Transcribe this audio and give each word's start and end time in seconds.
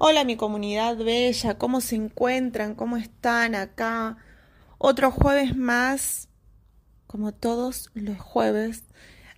Hola 0.00 0.22
mi 0.22 0.36
comunidad 0.36 0.96
bella, 0.96 1.58
¿cómo 1.58 1.80
se 1.80 1.96
encuentran? 1.96 2.76
¿Cómo 2.76 2.96
están 2.96 3.56
acá? 3.56 4.16
Otro 4.78 5.10
jueves 5.10 5.56
más, 5.56 6.28
como 7.08 7.32
todos 7.34 7.90
los 7.94 8.16
jueves. 8.20 8.84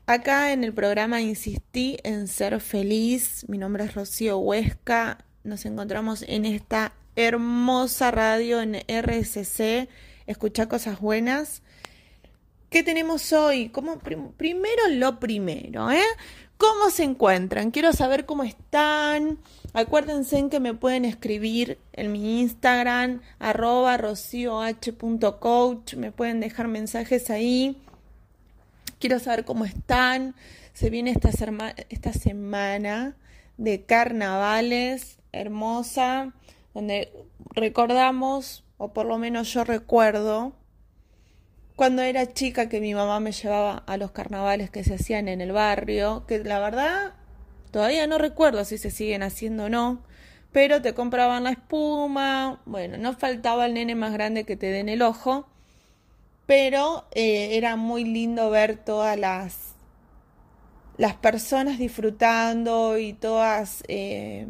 Acá 0.04 0.52
en 0.52 0.62
el 0.62 0.74
programa 0.74 1.22
insistí 1.22 1.96
en 2.02 2.28
ser 2.28 2.60
feliz. 2.60 3.46
Mi 3.48 3.56
nombre 3.56 3.84
es 3.84 3.94
Rocío 3.94 4.36
Huesca. 4.36 5.24
Nos 5.44 5.64
encontramos 5.64 6.26
en 6.28 6.44
esta 6.44 6.92
hermosa 7.16 8.10
radio 8.10 8.60
en 8.60 8.74
RSC. 8.86 9.88
Escucha 10.26 10.68
cosas 10.68 11.00
buenas. 11.00 11.62
¿Qué 12.68 12.82
tenemos 12.82 13.32
hoy? 13.32 13.70
Como 13.70 13.98
primero 13.98 14.82
lo 14.90 15.20
primero, 15.20 15.90
¿eh? 15.90 16.04
¿Cómo 16.60 16.90
se 16.90 17.04
encuentran? 17.04 17.70
Quiero 17.70 17.94
saber 17.94 18.26
cómo 18.26 18.42
están. 18.42 19.38
Acuérdense 19.72 20.36
en 20.36 20.50
que 20.50 20.60
me 20.60 20.74
pueden 20.74 21.06
escribir 21.06 21.78
en 21.94 22.12
mi 22.12 22.42
Instagram, 22.42 23.22
arroba 23.38 23.96
rocioh.coach. 23.96 24.74
Me 25.94 26.12
pueden 26.12 26.40
dejar 26.40 26.68
mensajes 26.68 27.30
ahí. 27.30 27.80
Quiero 28.98 29.18
saber 29.20 29.46
cómo 29.46 29.64
están. 29.64 30.34
Se 30.74 30.90
viene 30.90 31.12
esta, 31.12 31.30
esta 31.88 32.12
semana 32.12 33.16
de 33.56 33.80
carnavales 33.84 35.16
hermosa, 35.32 36.34
donde 36.74 37.10
recordamos, 37.54 38.64
o 38.76 38.92
por 38.92 39.06
lo 39.06 39.16
menos 39.16 39.50
yo 39.50 39.64
recuerdo, 39.64 40.52
cuando 41.80 42.02
era 42.02 42.30
chica 42.34 42.68
que 42.68 42.78
mi 42.78 42.92
mamá 42.92 43.20
me 43.20 43.32
llevaba 43.32 43.84
a 43.86 43.96
los 43.96 44.10
carnavales 44.10 44.68
que 44.68 44.84
se 44.84 44.96
hacían 44.96 45.28
en 45.28 45.40
el 45.40 45.52
barrio, 45.52 46.26
que 46.26 46.38
la 46.40 46.60
verdad 46.60 47.14
todavía 47.70 48.06
no 48.06 48.18
recuerdo 48.18 48.66
si 48.66 48.76
se 48.76 48.90
siguen 48.90 49.22
haciendo 49.22 49.64
o 49.64 49.68
no, 49.70 50.02
pero 50.52 50.82
te 50.82 50.92
compraban 50.92 51.44
la 51.44 51.52
espuma, 51.52 52.60
bueno, 52.66 52.98
no 52.98 53.14
faltaba 53.14 53.64
el 53.64 53.72
nene 53.72 53.94
más 53.94 54.12
grande 54.12 54.44
que 54.44 54.58
te 54.58 54.66
den 54.66 54.90
el 54.90 55.00
ojo, 55.00 55.48
pero 56.44 57.06
eh, 57.12 57.56
era 57.56 57.76
muy 57.76 58.04
lindo 58.04 58.50
ver 58.50 58.76
todas 58.76 59.18
las, 59.18 59.74
las 60.98 61.14
personas 61.14 61.78
disfrutando 61.78 62.98
y 62.98 63.14
todas, 63.14 63.84
eh, 63.88 64.46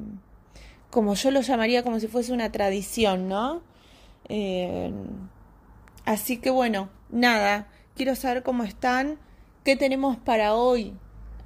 como 0.91 1.15
yo 1.15 1.31
lo 1.31 1.42
llamaría 1.42 1.84
como 1.84 2.00
si 2.00 2.09
fuese 2.09 2.33
una 2.33 2.50
tradición, 2.50 3.28
¿no? 3.28 3.62
Eh, 4.28 4.91
así 6.05 6.39
que 6.39 6.50
bueno, 6.50 6.91
nada, 7.12 7.69
quiero 7.94 8.14
saber 8.14 8.42
cómo 8.42 8.64
están, 8.64 9.19
qué 9.64 9.77
tenemos 9.77 10.16
para 10.16 10.55
hoy 10.55 10.94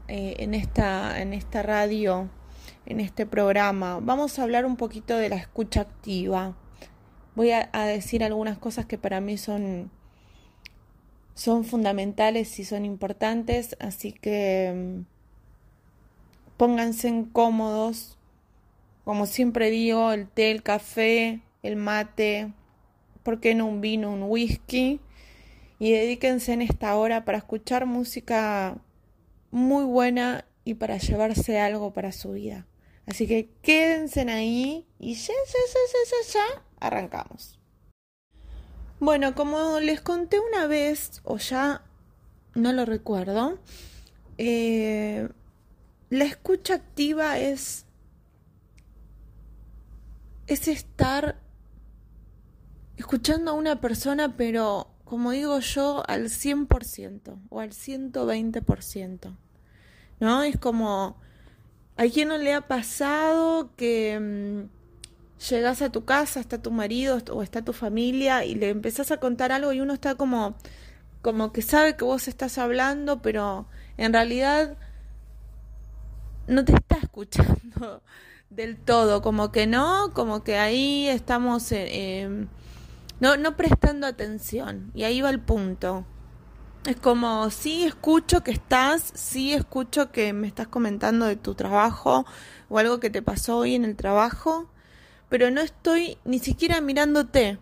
eh, 0.08 0.36
en, 0.38 0.54
esta, 0.54 1.20
en 1.20 1.32
esta 1.32 1.62
radio, 1.62 2.28
en 2.86 3.00
este 3.00 3.26
programa. 3.26 4.00
Vamos 4.00 4.38
a 4.38 4.42
hablar 4.42 4.66
un 4.66 4.76
poquito 4.76 5.16
de 5.16 5.28
la 5.28 5.36
escucha 5.36 5.80
activa. 5.82 6.56
Voy 7.34 7.50
a, 7.50 7.68
decir 7.86 8.22
algunas 8.22 8.58
cosas 8.58 8.86
que 8.86 8.98
para 8.98 9.20
mí 9.20 9.38
son, 9.38 9.90
son 11.34 11.64
fundamentales 11.64 12.58
y 12.60 12.64
son 12.64 12.84
importantes, 12.84 13.76
así 13.80 14.12
que 14.12 14.72
mm, 14.74 16.56
pónganse 16.56 17.26
cómodos. 17.32 18.16
Como 19.04 19.26
siempre 19.26 19.70
digo, 19.70 20.12
el 20.12 20.28
té, 20.28 20.50
el 20.50 20.62
café, 20.62 21.40
el 21.62 21.76
mate, 21.76 22.52
¿por 23.22 23.40
qué 23.40 23.54
no 23.54 23.66
un 23.66 23.80
vino, 23.80 24.12
un 24.12 24.22
whisky? 24.22 25.00
Y 25.78 25.92
dedíquense 25.92 26.52
en 26.52 26.62
esta 26.62 26.96
hora 26.96 27.24
para 27.24 27.38
escuchar 27.38 27.86
música 27.86 28.78
muy 29.50 29.84
buena 29.84 30.44
y 30.64 30.74
para 30.74 30.98
llevarse 30.98 31.60
algo 31.60 31.92
para 31.92 32.12
su 32.12 32.32
vida. 32.32 32.66
Así 33.06 33.26
que 33.26 33.50
quédense 33.62 34.22
ahí 34.22 34.86
y 34.98 35.14
ya, 35.14 35.34
ya, 35.46 35.60
ya, 35.72 36.32
ya, 36.32 36.32
ya, 36.32 36.62
arrancamos. 36.80 37.58
Bueno, 39.00 39.34
como 39.34 39.80
les 39.80 40.00
conté 40.00 40.40
una 40.40 40.66
vez, 40.66 41.20
o 41.24 41.36
ya 41.36 41.82
no 42.54 42.72
lo 42.72 42.86
recuerdo, 42.86 43.58
eh, 44.38 45.28
la 46.08 46.24
escucha 46.24 46.74
activa 46.74 47.38
es, 47.38 47.84
es 50.46 50.68
estar 50.68 51.38
escuchando 52.96 53.50
a 53.50 53.54
una 53.54 53.80
persona, 53.80 54.36
pero 54.36 54.93
como 55.14 55.30
digo 55.30 55.60
yo, 55.60 56.02
al 56.08 56.24
100% 56.24 57.38
o 57.48 57.60
al 57.60 57.70
120%. 57.70 59.36
¿No? 60.18 60.42
Es 60.42 60.58
como, 60.58 61.20
¿a 61.96 62.02
quién 62.06 62.26
no 62.26 62.36
le 62.36 62.52
ha 62.52 62.62
pasado 62.62 63.70
que 63.76 64.18
mm, 64.18 65.48
llegas 65.48 65.82
a 65.82 65.90
tu 65.90 66.04
casa, 66.04 66.40
está 66.40 66.60
tu 66.60 66.72
marido 66.72 67.20
o 67.30 67.44
está 67.44 67.62
tu 67.62 67.72
familia 67.72 68.44
y 68.44 68.56
le 68.56 68.70
empezás 68.70 69.12
a 69.12 69.18
contar 69.18 69.52
algo 69.52 69.72
y 69.72 69.80
uno 69.80 69.94
está 69.94 70.16
como, 70.16 70.56
como 71.22 71.52
que 71.52 71.62
sabe 71.62 71.96
que 71.96 72.04
vos 72.04 72.26
estás 72.26 72.58
hablando, 72.58 73.22
pero 73.22 73.68
en 73.96 74.12
realidad 74.12 74.76
no 76.48 76.64
te 76.64 76.74
está 76.74 76.96
escuchando 76.96 78.02
del 78.50 78.78
todo, 78.78 79.22
como 79.22 79.52
que 79.52 79.68
no, 79.68 80.12
como 80.12 80.42
que 80.42 80.58
ahí 80.58 81.06
estamos... 81.06 81.70
en 81.70 82.48
no, 83.24 83.38
no 83.38 83.56
prestando 83.56 84.06
atención. 84.06 84.90
Y 84.94 85.04
ahí 85.04 85.22
va 85.22 85.30
el 85.30 85.40
punto. 85.40 86.04
Es 86.84 86.96
como, 86.96 87.48
sí 87.48 87.84
escucho 87.84 88.44
que 88.44 88.50
estás, 88.50 89.12
sí 89.14 89.54
escucho 89.54 90.12
que 90.12 90.34
me 90.34 90.46
estás 90.46 90.68
comentando 90.68 91.24
de 91.24 91.36
tu 91.36 91.54
trabajo 91.54 92.26
o 92.68 92.78
algo 92.78 93.00
que 93.00 93.08
te 93.08 93.22
pasó 93.22 93.56
hoy 93.56 93.76
en 93.76 93.86
el 93.86 93.96
trabajo, 93.96 94.68
pero 95.30 95.50
no 95.50 95.62
estoy 95.62 96.18
ni 96.26 96.38
siquiera 96.38 96.82
mirándote, 96.82 97.58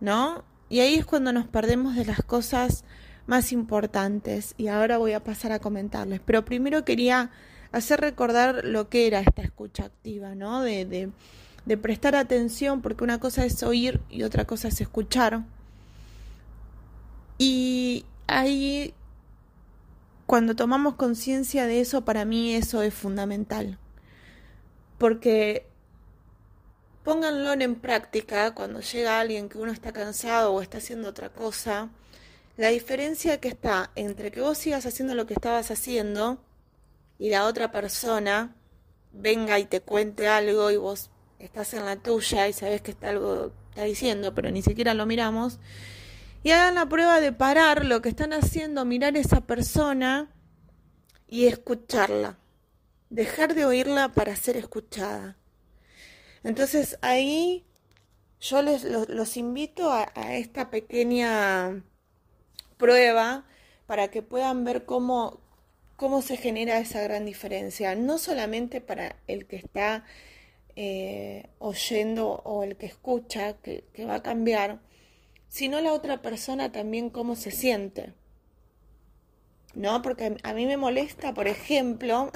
¿no? 0.00 0.44
Y 0.68 0.80
ahí 0.80 0.96
es 0.96 1.06
cuando 1.06 1.32
nos 1.32 1.46
perdemos 1.46 1.96
de 1.96 2.04
las 2.04 2.22
cosas 2.22 2.84
más 3.26 3.52
importantes 3.52 4.52
y 4.58 4.68
ahora 4.68 4.98
voy 4.98 5.14
a 5.14 5.24
pasar 5.24 5.50
a 5.50 5.60
comentarles. 5.60 6.20
Pero 6.26 6.44
primero 6.44 6.84
quería 6.84 7.30
hacer 7.72 8.02
recordar 8.02 8.66
lo 8.66 8.90
que 8.90 9.06
era 9.06 9.20
esta 9.20 9.40
escucha 9.40 9.86
activa, 9.86 10.34
¿no? 10.34 10.60
De, 10.60 10.84
de 10.84 11.10
de 11.66 11.76
prestar 11.76 12.14
atención, 12.14 12.80
porque 12.80 13.04
una 13.04 13.20
cosa 13.20 13.44
es 13.44 13.62
oír 13.62 14.00
y 14.08 14.22
otra 14.22 14.46
cosa 14.46 14.68
es 14.68 14.80
escuchar. 14.80 15.42
Y 17.38 18.06
ahí, 18.28 18.94
cuando 20.26 20.56
tomamos 20.56 20.94
conciencia 20.94 21.66
de 21.66 21.80
eso, 21.80 22.04
para 22.04 22.24
mí 22.24 22.54
eso 22.54 22.82
es 22.82 22.94
fundamental. 22.94 23.78
Porque 24.96 25.66
pónganlo 27.02 27.52
en 27.52 27.74
práctica 27.74 28.54
cuando 28.54 28.80
llega 28.80 29.20
alguien 29.20 29.48
que 29.48 29.58
uno 29.58 29.72
está 29.72 29.92
cansado 29.92 30.54
o 30.54 30.62
está 30.62 30.78
haciendo 30.78 31.08
otra 31.08 31.30
cosa. 31.30 31.90
La 32.56 32.68
diferencia 32.68 33.38
que 33.40 33.48
está 33.48 33.90
entre 33.96 34.30
que 34.30 34.40
vos 34.40 34.56
sigas 34.56 34.86
haciendo 34.86 35.14
lo 35.14 35.26
que 35.26 35.34
estabas 35.34 35.70
haciendo 35.70 36.38
y 37.18 37.30
la 37.30 37.44
otra 37.44 37.72
persona 37.72 38.54
venga 39.12 39.58
y 39.58 39.66
te 39.66 39.80
cuente 39.80 40.28
algo 40.28 40.70
y 40.70 40.76
vos 40.76 41.10
estás 41.38 41.74
en 41.74 41.84
la 41.84 41.96
tuya 41.96 42.48
y 42.48 42.52
sabes 42.52 42.82
que 42.82 42.92
está 42.92 43.10
algo 43.10 43.52
está 43.76 43.84
diciendo, 43.84 44.34
pero 44.34 44.50
ni 44.50 44.62
siquiera 44.62 44.94
lo 44.94 45.04
miramos. 45.04 45.58
Y 46.42 46.50
hagan 46.50 46.76
la 46.76 46.88
prueba 46.88 47.20
de 47.20 47.32
parar 47.32 47.84
lo 47.84 48.00
que 48.00 48.08
están 48.08 48.32
haciendo, 48.32 48.86
mirar 48.86 49.16
a 49.16 49.18
esa 49.18 49.42
persona 49.42 50.32
y 51.28 51.46
escucharla. 51.46 52.38
Dejar 53.10 53.54
de 53.54 53.66
oírla 53.66 54.12
para 54.12 54.34
ser 54.34 54.56
escuchada. 54.56 55.36
Entonces 56.42 56.98
ahí 57.02 57.66
yo 58.40 58.62
les 58.62 58.84
los, 58.84 59.36
invito 59.36 59.92
a, 59.92 60.10
a 60.14 60.36
esta 60.36 60.70
pequeña 60.70 61.82
prueba 62.78 63.44
para 63.86 64.08
que 64.08 64.22
puedan 64.22 64.64
ver 64.64 64.86
cómo, 64.86 65.40
cómo 65.96 66.22
se 66.22 66.38
genera 66.38 66.78
esa 66.78 67.02
gran 67.02 67.26
diferencia. 67.26 67.94
No 67.94 68.16
solamente 68.16 68.80
para 68.80 69.16
el 69.26 69.46
que 69.46 69.56
está 69.56 70.04
eh, 70.76 71.48
oyendo 71.58 72.42
o 72.44 72.62
el 72.62 72.76
que 72.76 72.86
escucha, 72.86 73.54
que, 73.54 73.84
va 74.06 74.16
a 74.16 74.22
cambiar, 74.22 74.80
sino 75.48 75.80
la 75.80 75.92
otra 75.92 76.20
persona 76.20 76.70
también 76.70 77.08
cómo 77.10 77.34
se 77.34 77.50
siente. 77.50 78.12
¿No? 79.74 80.02
Porque 80.02 80.36
a 80.42 80.54
mí 80.54 80.66
me 80.66 80.76
molesta, 80.76 81.34
por 81.34 81.48
ejemplo, 81.48 82.30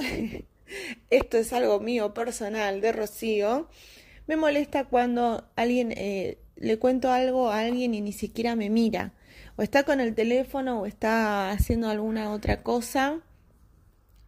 esto 1.10 1.38
es 1.38 1.52
algo 1.52 1.80
mío 1.80 2.14
personal 2.14 2.80
de 2.80 2.92
Rocío, 2.92 3.68
me 4.26 4.36
molesta 4.36 4.84
cuando 4.84 5.48
alguien 5.56 5.92
eh, 5.92 6.38
le 6.56 6.78
cuento 6.78 7.10
algo 7.10 7.50
a 7.50 7.60
alguien 7.60 7.94
y 7.94 8.00
ni 8.00 8.12
siquiera 8.12 8.56
me 8.56 8.70
mira, 8.70 9.12
o 9.56 9.62
está 9.62 9.82
con 9.82 10.00
el 10.00 10.14
teléfono 10.14 10.80
o 10.80 10.86
está 10.86 11.50
haciendo 11.50 11.88
alguna 11.88 12.32
otra 12.32 12.62
cosa, 12.62 13.20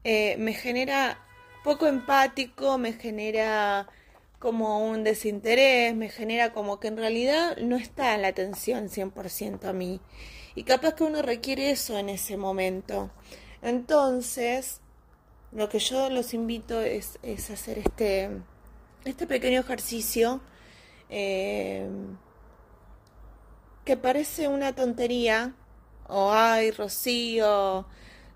eh, 0.05 0.37
me 0.39 0.53
genera 0.55 1.19
poco 1.63 1.87
empático, 1.87 2.77
me 2.79 2.93
genera 2.95 3.89
como 4.43 4.85
un 4.85 5.05
desinterés, 5.05 5.95
me 5.95 6.09
genera 6.09 6.53
como 6.53 6.81
que 6.81 6.89
en 6.89 6.97
realidad 6.97 7.57
no 7.59 7.77
está 7.77 8.19
la 8.19 8.27
atención 8.27 8.89
100% 8.89 9.67
a 9.67 9.73
mí. 9.73 10.01
Y 10.57 10.65
capaz 10.65 10.95
que 10.95 11.05
uno 11.05 11.23
requiere 11.23 11.71
eso 11.71 11.97
en 11.97 12.09
ese 12.09 12.37
momento. 12.37 13.13
Entonces, 13.63 14.81
lo 15.53 15.69
que 15.69 15.79
yo 15.79 16.11
los 16.11 16.35
invito 16.35 16.81
es, 16.81 17.21
es 17.23 17.51
hacer 17.51 17.79
este, 17.79 18.31
este 19.05 19.29
pequeño 19.29 19.61
ejercicio 19.61 20.41
eh, 21.09 21.89
que 23.85 23.97
parece 23.97 24.49
una 24.49 24.75
tontería, 24.75 25.55
o 26.09 26.33
ay, 26.33 26.73
Rocío, 26.73 27.87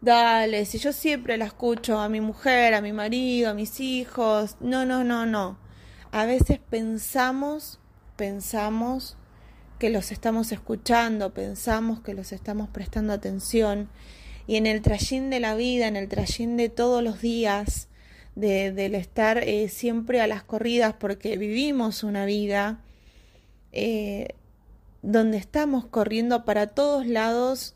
dale, 0.00 0.66
si 0.66 0.78
yo 0.78 0.92
siempre 0.92 1.36
la 1.36 1.46
escucho 1.46 1.98
a 1.98 2.08
mi 2.08 2.20
mujer, 2.20 2.74
a 2.74 2.80
mi 2.80 2.92
marido, 2.92 3.50
a 3.50 3.54
mis 3.54 3.80
hijos, 3.80 4.56
no, 4.60 4.86
no, 4.86 5.02
no, 5.02 5.26
no. 5.26 5.65
A 6.16 6.24
veces 6.24 6.58
pensamos, 6.70 7.78
pensamos 8.16 9.18
que 9.78 9.90
los 9.90 10.12
estamos 10.12 10.50
escuchando, 10.50 11.34
pensamos 11.34 12.00
que 12.00 12.14
los 12.14 12.32
estamos 12.32 12.70
prestando 12.70 13.12
atención. 13.12 13.90
Y 14.46 14.56
en 14.56 14.66
el 14.66 14.80
trayín 14.80 15.28
de 15.28 15.40
la 15.40 15.54
vida, 15.56 15.88
en 15.88 15.94
el 15.94 16.08
trayín 16.08 16.56
de 16.56 16.70
todos 16.70 17.02
los 17.02 17.20
días, 17.20 17.88
de, 18.34 18.72
del 18.72 18.94
estar 18.94 19.36
eh, 19.36 19.68
siempre 19.68 20.22
a 20.22 20.26
las 20.26 20.42
corridas 20.42 20.94
porque 20.98 21.36
vivimos 21.36 22.02
una 22.02 22.24
vida 22.24 22.80
eh, 23.72 24.28
donde 25.02 25.36
estamos 25.36 25.84
corriendo 25.84 26.46
para 26.46 26.68
todos 26.68 27.06
lados. 27.06 27.74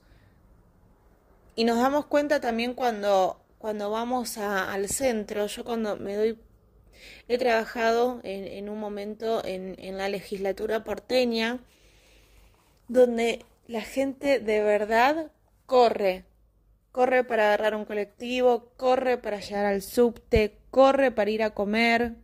Y 1.57 1.65
nos 1.65 1.77
damos 1.77 2.07
cuenta 2.07 2.41
también 2.41 2.73
cuando, 2.73 3.39
cuando 3.59 3.91
vamos 3.91 4.39
al 4.39 4.89
centro, 4.89 5.47
yo 5.47 5.63
cuando 5.63 5.99
me 5.99 6.17
doy, 6.17 6.39
he 7.29 7.39
trabajado 7.39 8.21
en, 8.25 8.69
un 8.69 8.79
momento 8.79 9.45
en, 9.45 9.77
en 9.79 9.99
la 9.99 10.09
legislatura 10.09 10.85
porteña, 10.85 11.61
donde 12.89 13.45
la 13.67 13.83
gente 13.83 14.41
de 14.41 14.61
verdad 14.61 15.31
corre, 15.67 16.25
corre 16.93 17.25
para 17.25 17.49
agarrar 17.49 17.75
un 17.77 17.85
colectivo, 17.85 18.71
corre 18.77 19.19
para 19.19 19.41
llegar 19.41 19.67
al 19.67 19.83
subte, 19.83 20.57
corre 20.71 21.13
para 21.13 21.31
ir 21.31 21.43
a 21.43 21.51
comer, 21.51 22.17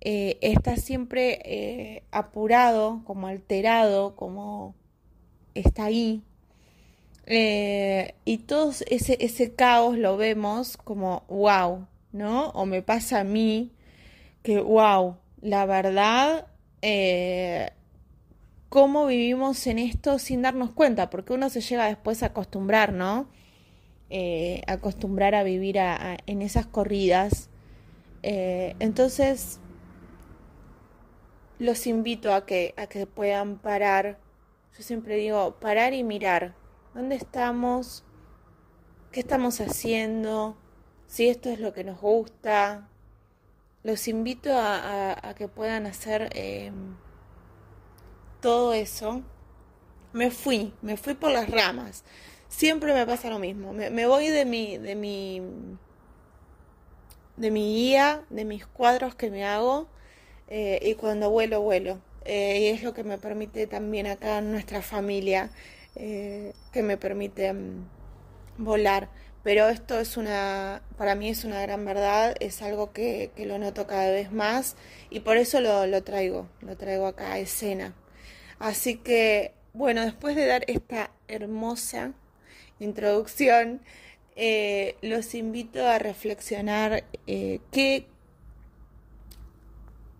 eh, 0.00 0.38
está 0.40 0.76
siempre 0.76 1.40
eh, 1.44 2.04
apurado, 2.12 3.02
como 3.04 3.26
alterado, 3.26 4.14
como 4.14 4.74
está 5.54 5.86
ahí. 5.86 6.22
Eh, 7.26 8.14
y 8.24 8.38
todo 8.38 8.72
ese, 8.86 9.18
ese 9.20 9.54
caos 9.54 9.98
lo 9.98 10.16
vemos 10.16 10.76
como 10.76 11.24
wow, 11.28 11.86
¿no? 12.12 12.50
O 12.50 12.64
me 12.64 12.82
pasa 12.82 13.20
a 13.20 13.24
mí 13.24 13.72
que 14.42 14.60
wow, 14.60 15.16
la 15.40 15.66
verdad, 15.66 16.46
cómo 18.68 19.06
vivimos 19.06 19.66
en 19.66 19.78
esto 19.78 20.18
sin 20.18 20.42
darnos 20.42 20.72
cuenta, 20.72 21.10
porque 21.10 21.32
uno 21.32 21.50
se 21.50 21.60
llega 21.60 21.86
después 21.86 22.22
a 22.22 22.26
acostumbrar, 22.26 22.92
¿no? 22.92 23.28
acostumbrar 24.66 25.34
a 25.34 25.42
vivir 25.42 25.76
en 25.78 26.42
esas 26.42 26.66
corridas. 26.66 27.50
entonces, 28.22 29.60
los 31.58 31.86
invito 31.86 32.32
a 32.32 32.46
que, 32.46 32.74
a 32.76 32.86
que 32.86 33.06
puedan 33.06 33.58
parar. 33.58 34.18
Yo 34.76 34.82
siempre 34.82 35.16
digo, 35.16 35.56
parar 35.60 35.92
y 35.92 36.04
mirar. 36.04 36.54
¿Dónde 36.94 37.16
estamos? 37.16 38.04
¿Qué 39.10 39.20
estamos 39.20 39.60
haciendo? 39.60 40.56
Si 41.06 41.28
esto 41.28 41.50
es 41.50 41.58
lo 41.58 41.72
que 41.72 41.84
nos 41.84 42.00
gusta. 42.00 42.88
Los 43.84 44.08
invito 44.08 44.50
a, 44.54 45.34
que 45.36 45.48
puedan 45.48 45.86
hacer 45.86 46.30
em, 46.34 46.96
todo 48.40 48.72
eso. 48.72 49.22
Me 50.12 50.30
fui, 50.30 50.72
me 50.82 50.96
fui 50.96 51.14
por 51.14 51.30
las 51.30 51.50
ramas. 51.50 52.04
Siempre 52.48 52.94
me 52.94 53.06
pasa 53.06 53.30
lo 53.30 53.38
mismo. 53.38 53.72
Me, 53.72 54.06
voy 54.06 54.28
de 54.28 54.44
mi, 54.44 54.78
de 54.78 54.94
mi, 54.94 55.42
de 57.36 57.50
mi 57.50 57.74
guía, 57.74 58.24
de 58.30 58.44
mis 58.44 58.66
cuadros 58.66 59.14
que 59.14 59.30
me 59.30 59.44
hago 59.44 59.88
eh, 60.48 60.80
y 60.82 60.94
cuando 60.94 61.30
vuelo, 61.30 61.60
vuelo. 61.60 62.00
Eh, 62.24 62.60
y 62.60 62.66
es 62.68 62.82
lo 62.82 62.94
que 62.94 63.04
me 63.04 63.18
permite 63.18 63.66
también 63.66 64.06
acá 64.06 64.40
nuestra 64.40 64.82
familia, 64.82 65.50
eh, 65.96 66.52
que 66.72 66.82
me 66.82 66.96
permite 66.96 67.52
mm, 67.52 67.86
volar. 68.58 69.08
Pero 69.48 69.70
esto 69.70 69.98
es 69.98 70.18
una, 70.18 70.82
para 70.98 71.14
mí 71.14 71.30
es 71.30 71.46
una 71.46 71.62
gran 71.62 71.82
verdad, 71.86 72.34
es 72.38 72.60
algo 72.60 72.92
que, 72.92 73.30
que 73.34 73.46
lo 73.46 73.58
noto 73.58 73.86
cada 73.86 74.10
vez 74.10 74.30
más 74.30 74.76
y 75.08 75.20
por 75.20 75.38
eso 75.38 75.62
lo, 75.62 75.86
lo 75.86 76.02
traigo, 76.04 76.46
lo 76.60 76.76
traigo 76.76 77.06
acá 77.06 77.32
a 77.32 77.38
escena. 77.38 77.94
Así 78.58 78.96
que, 78.96 79.54
bueno, 79.72 80.02
después 80.04 80.36
de 80.36 80.44
dar 80.44 80.64
esta 80.66 81.12
hermosa 81.28 82.12
introducción, 82.78 83.80
los 85.00 85.34
invito 85.34 85.88
a 85.88 85.98
reflexionar 85.98 87.04
qué 87.24 88.06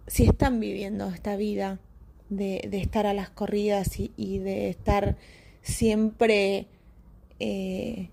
si 0.07 0.25
están 0.25 0.59
viviendo 0.59 1.07
esta 1.11 1.37
vida 1.37 1.81
de, 2.31 2.67
estar 2.73 3.07
a 3.07 3.13
las 3.13 3.29
corridas 3.29 3.91
y, 3.99 4.39
de 4.39 4.71
estar 4.71 5.19
siempre 5.61 6.67
eh, 7.41 8.09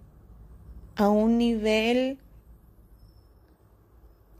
a 0.95 1.09
un 1.09 1.37
nivel 1.37 2.19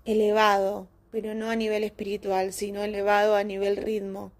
elevado, 0.05 0.87
pero 1.11 1.33
no 1.35 1.49
a 1.49 1.55
nivel 1.55 1.83
espiritual, 1.83 2.53
sino 2.53 2.83
elevado 2.83 3.35
a 3.35 3.43
nivel 3.43 3.77
ritmo. 3.77 4.31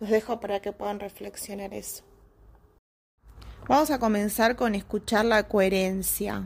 Los 0.00 0.10
dejo 0.10 0.40
para 0.40 0.60
que 0.60 0.72
puedan 0.72 1.00
reflexionar 1.00 1.72
eso. 1.72 2.04
Vamos 3.68 3.90
a 3.90 3.98
comenzar 3.98 4.54
con 4.54 4.74
escuchar 4.74 5.24
la 5.24 5.48
coherencia. 5.48 6.44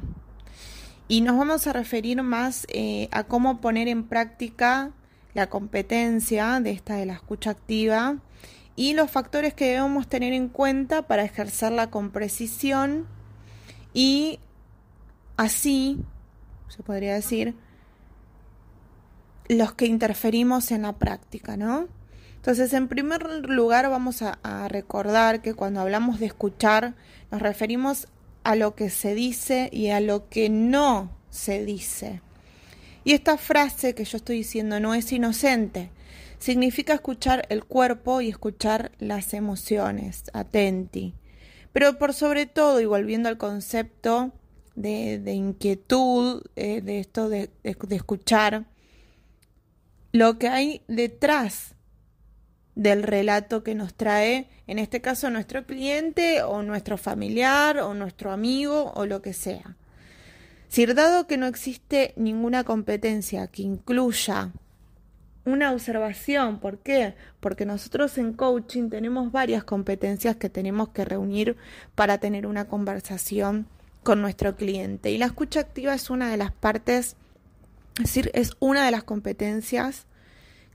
Y 1.08 1.20
nos 1.22 1.36
vamos 1.36 1.66
a 1.66 1.72
referir 1.72 2.22
más 2.22 2.66
eh, 2.70 3.08
a 3.10 3.24
cómo 3.24 3.60
poner 3.60 3.88
en 3.88 4.06
práctica 4.06 4.92
la 5.34 5.48
competencia 5.48 6.60
de 6.60 6.70
esta 6.70 6.94
de 6.96 7.06
la 7.06 7.14
escucha 7.14 7.50
activa 7.50 8.18
y 8.76 8.94
los 8.94 9.10
factores 9.10 9.52
que 9.54 9.66
debemos 9.66 10.08
tener 10.08 10.32
en 10.32 10.48
cuenta 10.48 11.02
para 11.02 11.24
ejercerla 11.24 11.90
con 11.90 12.10
precisión 12.10 13.06
y 13.92 14.38
así, 15.40 15.98
se 16.68 16.82
podría 16.82 17.14
decir, 17.14 17.54
los 19.48 19.72
que 19.72 19.86
interferimos 19.86 20.70
en 20.70 20.82
la 20.82 20.98
práctica, 20.98 21.56
¿no? 21.56 21.88
Entonces, 22.36 22.74
en 22.74 22.88
primer 22.88 23.48
lugar, 23.48 23.88
vamos 23.88 24.20
a, 24.20 24.68
recordar 24.68 25.40
que 25.40 25.54
cuando 25.54 25.80
hablamos 25.80 26.20
de 26.20 26.26
escuchar, 26.26 26.94
nos 27.30 27.40
referimos 27.40 28.06
a 28.44 28.54
lo 28.54 28.74
que 28.74 28.90
se 28.90 29.14
dice 29.14 29.70
y 29.72 29.88
a 29.88 30.00
lo 30.00 30.28
que 30.28 30.50
no 30.50 31.10
se 31.30 31.64
dice. 31.64 32.20
Y 33.04 33.14
esta 33.14 33.38
frase 33.38 33.94
que 33.94 34.04
yo 34.04 34.18
estoy 34.18 34.36
diciendo 34.36 34.78
no 34.78 34.92
es 34.92 35.10
inocente. 35.10 35.90
Significa 36.38 36.92
escuchar 36.92 37.46
el 37.48 37.64
cuerpo 37.64 38.20
y 38.20 38.28
escuchar 38.28 38.92
las 38.98 39.32
emociones, 39.32 40.24
atenti. 40.34 41.14
Pero 41.72 41.98
por 41.98 42.12
sobre 42.12 42.44
todo, 42.44 42.78
y 42.80 42.84
volviendo 42.84 43.30
al 43.30 43.38
concepto 43.38 44.34
de, 44.74 45.32
inquietud, 45.32 46.42
eh, 46.56 46.80
de 46.80 47.00
esto 47.00 47.28
de, 47.28 47.50
de 47.62 47.96
escuchar, 47.96 48.64
lo 50.12 50.38
que 50.38 50.48
hay 50.48 50.82
detrás 50.88 51.74
del 52.74 53.02
relato 53.02 53.62
que 53.62 53.74
nos 53.74 53.94
trae, 53.94 54.48
en 54.66 54.78
este 54.78 55.00
caso 55.00 55.30
nuestro 55.30 55.66
cliente 55.66 56.42
o 56.42 56.62
nuestro 56.62 56.96
familiar 56.96 57.78
o 57.78 57.94
nuestro 57.94 58.32
amigo 58.32 58.92
o 58.94 59.06
lo 59.06 59.22
que 59.22 59.32
sea. 59.32 59.76
Si 60.68 60.86
dado 60.86 61.26
que 61.26 61.36
no 61.36 61.46
existe 61.46 62.14
ninguna 62.16 62.62
competencia 62.62 63.48
que 63.48 63.62
incluya 63.62 64.52
una 65.44 65.72
observación, 65.72 66.60
¿por 66.60 66.78
qué? 66.78 67.14
Porque 67.40 67.66
nosotros 67.66 68.16
en 68.18 68.32
coaching 68.32 68.88
tenemos 68.88 69.32
varias 69.32 69.64
competencias 69.64 70.36
que 70.36 70.48
tenemos 70.48 70.90
que 70.90 71.04
reunir 71.04 71.56
para 71.94 72.18
tener 72.18 72.46
una 72.46 72.68
conversación 72.68 73.66
con 74.02 74.20
nuestro 74.22 74.56
cliente. 74.56 75.10
Y 75.10 75.18
la 75.18 75.26
escucha 75.26 75.60
activa 75.60 75.94
es 75.94 76.10
una 76.10 76.30
de 76.30 76.36
las 76.36 76.52
partes, 76.52 77.16
es 77.96 78.04
decir, 78.04 78.30
es 78.34 78.52
una 78.60 78.84
de 78.84 78.90
las 78.90 79.04
competencias 79.04 80.06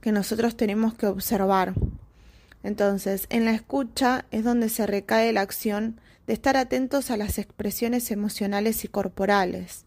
que 0.00 0.12
nosotros 0.12 0.56
tenemos 0.56 0.94
que 0.94 1.06
observar. 1.06 1.74
Entonces, 2.62 3.26
en 3.30 3.44
la 3.44 3.52
escucha 3.52 4.26
es 4.30 4.44
donde 4.44 4.68
se 4.68 4.86
recae 4.86 5.32
la 5.32 5.40
acción 5.40 6.00
de 6.26 6.32
estar 6.32 6.56
atentos 6.56 7.10
a 7.10 7.16
las 7.16 7.38
expresiones 7.38 8.10
emocionales 8.10 8.84
y 8.84 8.88
corporales. 8.88 9.84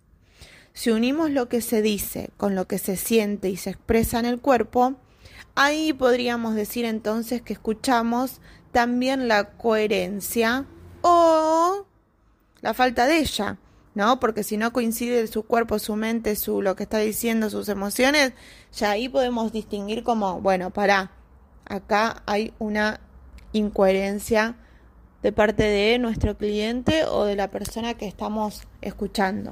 Si 0.73 0.91
unimos 0.91 1.29
lo 1.29 1.49
que 1.49 1.61
se 1.61 1.81
dice 1.81 2.29
con 2.37 2.55
lo 2.55 2.67
que 2.67 2.77
se 2.77 2.95
siente 2.95 3.49
y 3.49 3.57
se 3.57 3.71
expresa 3.71 4.19
en 4.19 4.25
el 4.25 4.39
cuerpo, 4.39 4.95
ahí 5.55 5.91
podríamos 5.91 6.55
decir 6.55 6.85
entonces 6.85 7.41
que 7.41 7.53
escuchamos 7.53 8.39
también 8.71 9.27
la 9.27 9.51
coherencia 9.51 10.65
o 11.01 11.85
la 12.61 12.73
falta 12.73 13.05
de 13.05 13.19
ella, 13.19 13.57
¿no? 13.95 14.19
Porque 14.19 14.43
si 14.43 14.57
no 14.57 14.73
coincide 14.73 15.25
su 15.27 15.43
cuerpo, 15.43 15.79
su 15.79 15.95
mente, 15.95 16.35
su 16.35 16.61
lo 16.61 16.75
que 16.75 16.83
está 16.83 16.99
diciendo, 16.99 17.49
sus 17.49 17.69
emociones, 17.69 18.33
ya 18.73 18.91
ahí 18.91 19.09
podemos 19.09 19.51
distinguir 19.51 20.03
como, 20.03 20.41
bueno, 20.41 20.71
para, 20.71 21.11
acá 21.65 22.23
hay 22.25 22.53
una 22.59 22.99
incoherencia 23.53 24.55
de 25.21 25.31
parte 25.31 25.63
de 25.63 25.99
nuestro 25.99 26.37
cliente 26.37 27.05
o 27.05 27.25
de 27.25 27.35
la 27.35 27.49
persona 27.49 27.95
que 27.95 28.07
estamos 28.07 28.63
escuchando. 28.81 29.51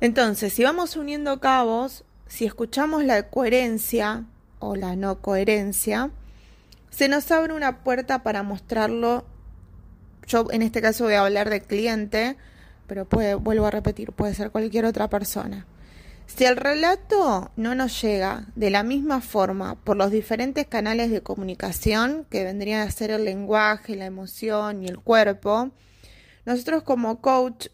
Entonces, 0.00 0.52
si 0.52 0.64
vamos 0.64 0.96
uniendo 0.96 1.38
cabos, 1.38 2.04
si 2.26 2.44
escuchamos 2.44 3.04
la 3.04 3.28
coherencia 3.28 4.24
o 4.58 4.74
la 4.74 4.96
no 4.96 5.20
coherencia, 5.20 6.10
se 6.90 7.08
nos 7.08 7.30
abre 7.30 7.52
una 7.52 7.84
puerta 7.84 8.22
para 8.22 8.42
mostrarlo. 8.42 9.24
Yo 10.26 10.46
en 10.50 10.62
este 10.62 10.80
caso 10.80 11.04
voy 11.04 11.14
a 11.14 11.24
hablar 11.24 11.50
de 11.50 11.60
cliente, 11.60 12.36
pero 12.86 13.06
vuelvo 13.06 13.66
a 13.66 13.70
repetir, 13.70 14.12
puede 14.12 14.34
ser 14.34 14.50
cualquier 14.50 14.84
otra 14.84 15.08
persona. 15.08 15.66
Si 16.26 16.44
el 16.44 16.56
relato 16.56 17.50
no 17.56 17.74
nos 17.74 18.00
llega 18.00 18.46
de 18.54 18.70
la 18.70 18.82
misma 18.82 19.20
forma 19.20 19.74
por 19.74 19.96
los 19.96 20.10
diferentes 20.10 20.66
canales 20.66 21.10
de 21.10 21.20
comunicación, 21.20 22.26
que 22.30 22.44
vendrían 22.44 22.86
a 22.86 22.90
ser 22.90 23.10
el 23.10 23.24
lenguaje, 23.24 23.96
la 23.96 24.06
emoción 24.06 24.82
y 24.82 24.86
el 24.86 24.98
cuerpo, 24.98 25.70
nosotros 26.46 26.82
como 26.82 27.20
coach 27.20 27.66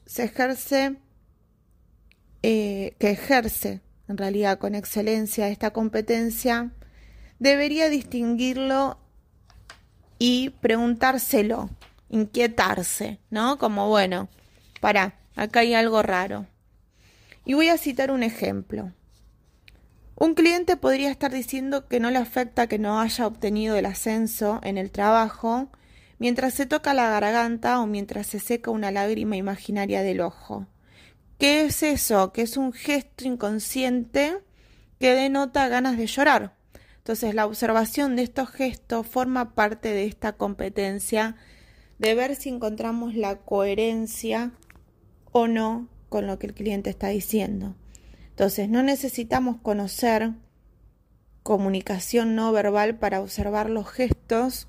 eh, 2.43 2.95
que 2.99 3.11
ejerce 3.11 3.81
en 4.09 4.17
realidad 4.17 4.59
con 4.59 4.75
excelencia 4.75 5.49
esta 5.49 5.71
competencia, 5.73 6.73
debería 7.39 7.89
distinguirlo 7.89 8.99
y 10.19 10.51
preguntárselo, 10.51 11.71
inquietarse, 12.09 13.21
¿no? 13.31 13.59
Como, 13.59 13.89
bueno, 13.89 14.29
para, 14.81 15.15
acá 15.37 15.61
hay 15.61 15.75
algo 15.75 16.03
raro. 16.03 16.47
Y 17.45 17.55
voy 17.55 17.69
a 17.69 17.79
citar 17.79 18.11
un 18.11 18.23
ejemplo. 18.23 18.93
Un 20.17 20.35
cliente 20.35 20.77
podría 20.77 21.11
estar 21.11 21.31
diciendo 21.31 21.87
que 21.87 22.01
no 22.01 22.11
le 22.11 22.19
afecta 22.19 22.67
que 22.67 22.79
no 22.79 23.01
haya 23.01 23.27
obtenido 23.27 23.77
el 23.77 23.87
ascenso 23.87 24.61
en 24.65 24.77
el 24.77 24.91
trabajo 24.91 25.71
mientras 26.19 26.55
se 26.55 26.67
toca 26.67 26.93
la 26.93 27.09
garganta 27.09 27.81
o 27.81 27.87
mientras 27.87 28.27
se 28.27 28.41
seca 28.41 28.71
una 28.73 28.91
lágrima 28.91 29.37
imaginaria 29.37 30.03
del 30.03 30.21
ojo. 30.21 30.67
¿Qué 31.39 31.63
es 31.67 31.85
eso? 31.85 32.33
Que 32.33 32.43
es 32.43 32.57
un 32.57 32.73
gesto 32.73 33.25
inconsciente 33.27 34.39
que 34.99 35.15
denota 35.15 35.69
ganas 35.69 35.97
de 35.97 36.07
llorar. 36.09 36.57
Entonces 36.97 37.35
la 37.35 37.47
observación 37.47 38.17
de 38.17 38.25
estos 38.25 38.51
gestos 38.51 39.07
forma 39.07 39.55
parte 39.55 39.91
de 39.91 40.07
esta 40.07 40.33
competencia 40.33 41.37
de 41.99 42.15
ver 42.15 42.37
si 42.37 42.49
encontramos 42.49 43.15
la 43.15 43.39
coherencia 43.39 44.53
o 45.33 45.49
no 45.49 45.89
con 46.09 46.27
lo 46.27 46.39
que 46.39 46.47
el 46.47 46.55
cliente 46.55 46.91
está 46.91 47.09
diciendo. 47.09 47.75
Entonces 48.31 48.69
no 48.69 48.83
necesitamos 48.83 49.57
conocer 49.61 50.33
comunicación 51.43 52.35
no 52.35 52.53
verbal 52.53 52.99
para 52.99 53.21
observar 53.21 53.71
los 53.71 53.89
gestos 53.89 54.69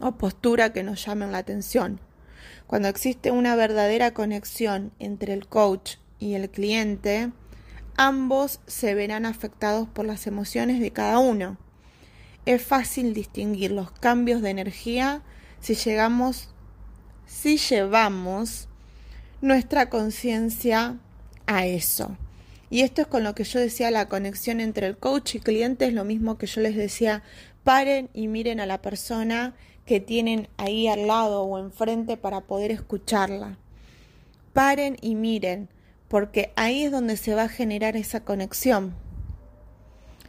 o 0.00 0.12
postura 0.12 0.72
que 0.72 0.82
nos 0.82 1.04
llamen 1.04 1.32
la 1.32 1.38
atención. 1.38 2.00
Cuando 2.66 2.88
existe 2.88 3.30
una 3.30 3.54
verdadera 3.54 4.14
conexión 4.14 4.92
entre 4.98 5.34
el 5.34 5.46
coach 5.46 5.96
y 6.18 6.34
el 6.34 6.50
cliente, 6.50 7.30
ambos 7.96 8.60
se 8.66 8.94
verán 8.94 9.26
afectados 9.26 9.88
por 9.88 10.06
las 10.06 10.26
emociones 10.26 10.80
de 10.80 10.92
cada 10.92 11.18
uno. 11.18 11.58
Es 12.46 12.62
fácil 12.62 13.12
distinguir 13.12 13.70
los 13.70 13.92
cambios 13.92 14.40
de 14.40 14.50
energía 14.50 15.22
si 15.62 15.74
llegamos 15.74 16.48
si 17.26 17.56
llevamos 17.56 18.68
nuestra 19.40 19.88
conciencia 19.88 20.98
a 21.46 21.66
eso. 21.66 22.16
Y 22.68 22.82
esto 22.82 23.02
es 23.02 23.06
con 23.06 23.24
lo 23.24 23.34
que 23.34 23.44
yo 23.44 23.58
decía 23.58 23.90
la 23.90 24.08
conexión 24.08 24.60
entre 24.60 24.86
el 24.86 24.96
coach 24.96 25.36
y 25.36 25.40
cliente 25.40 25.86
es 25.86 25.94
lo 25.94 26.04
mismo 26.04 26.36
que 26.36 26.46
yo 26.46 26.60
les 26.60 26.76
decía, 26.76 27.22
paren 27.64 28.10
y 28.12 28.28
miren 28.28 28.60
a 28.60 28.66
la 28.66 28.82
persona 28.82 29.54
que 29.86 30.00
tienen 30.00 30.48
ahí 30.56 30.88
al 30.88 31.06
lado 31.06 31.42
o 31.42 31.58
enfrente 31.58 32.16
para 32.16 32.42
poder 32.42 32.70
escucharla. 32.70 33.56
Paren 34.52 34.96
y 35.00 35.14
miren, 35.14 35.68
porque 36.08 36.52
ahí 36.56 36.84
es 36.84 36.92
donde 36.92 37.16
se 37.16 37.34
va 37.34 37.44
a 37.44 37.48
generar 37.48 37.96
esa 37.96 38.20
conexión. 38.24 38.94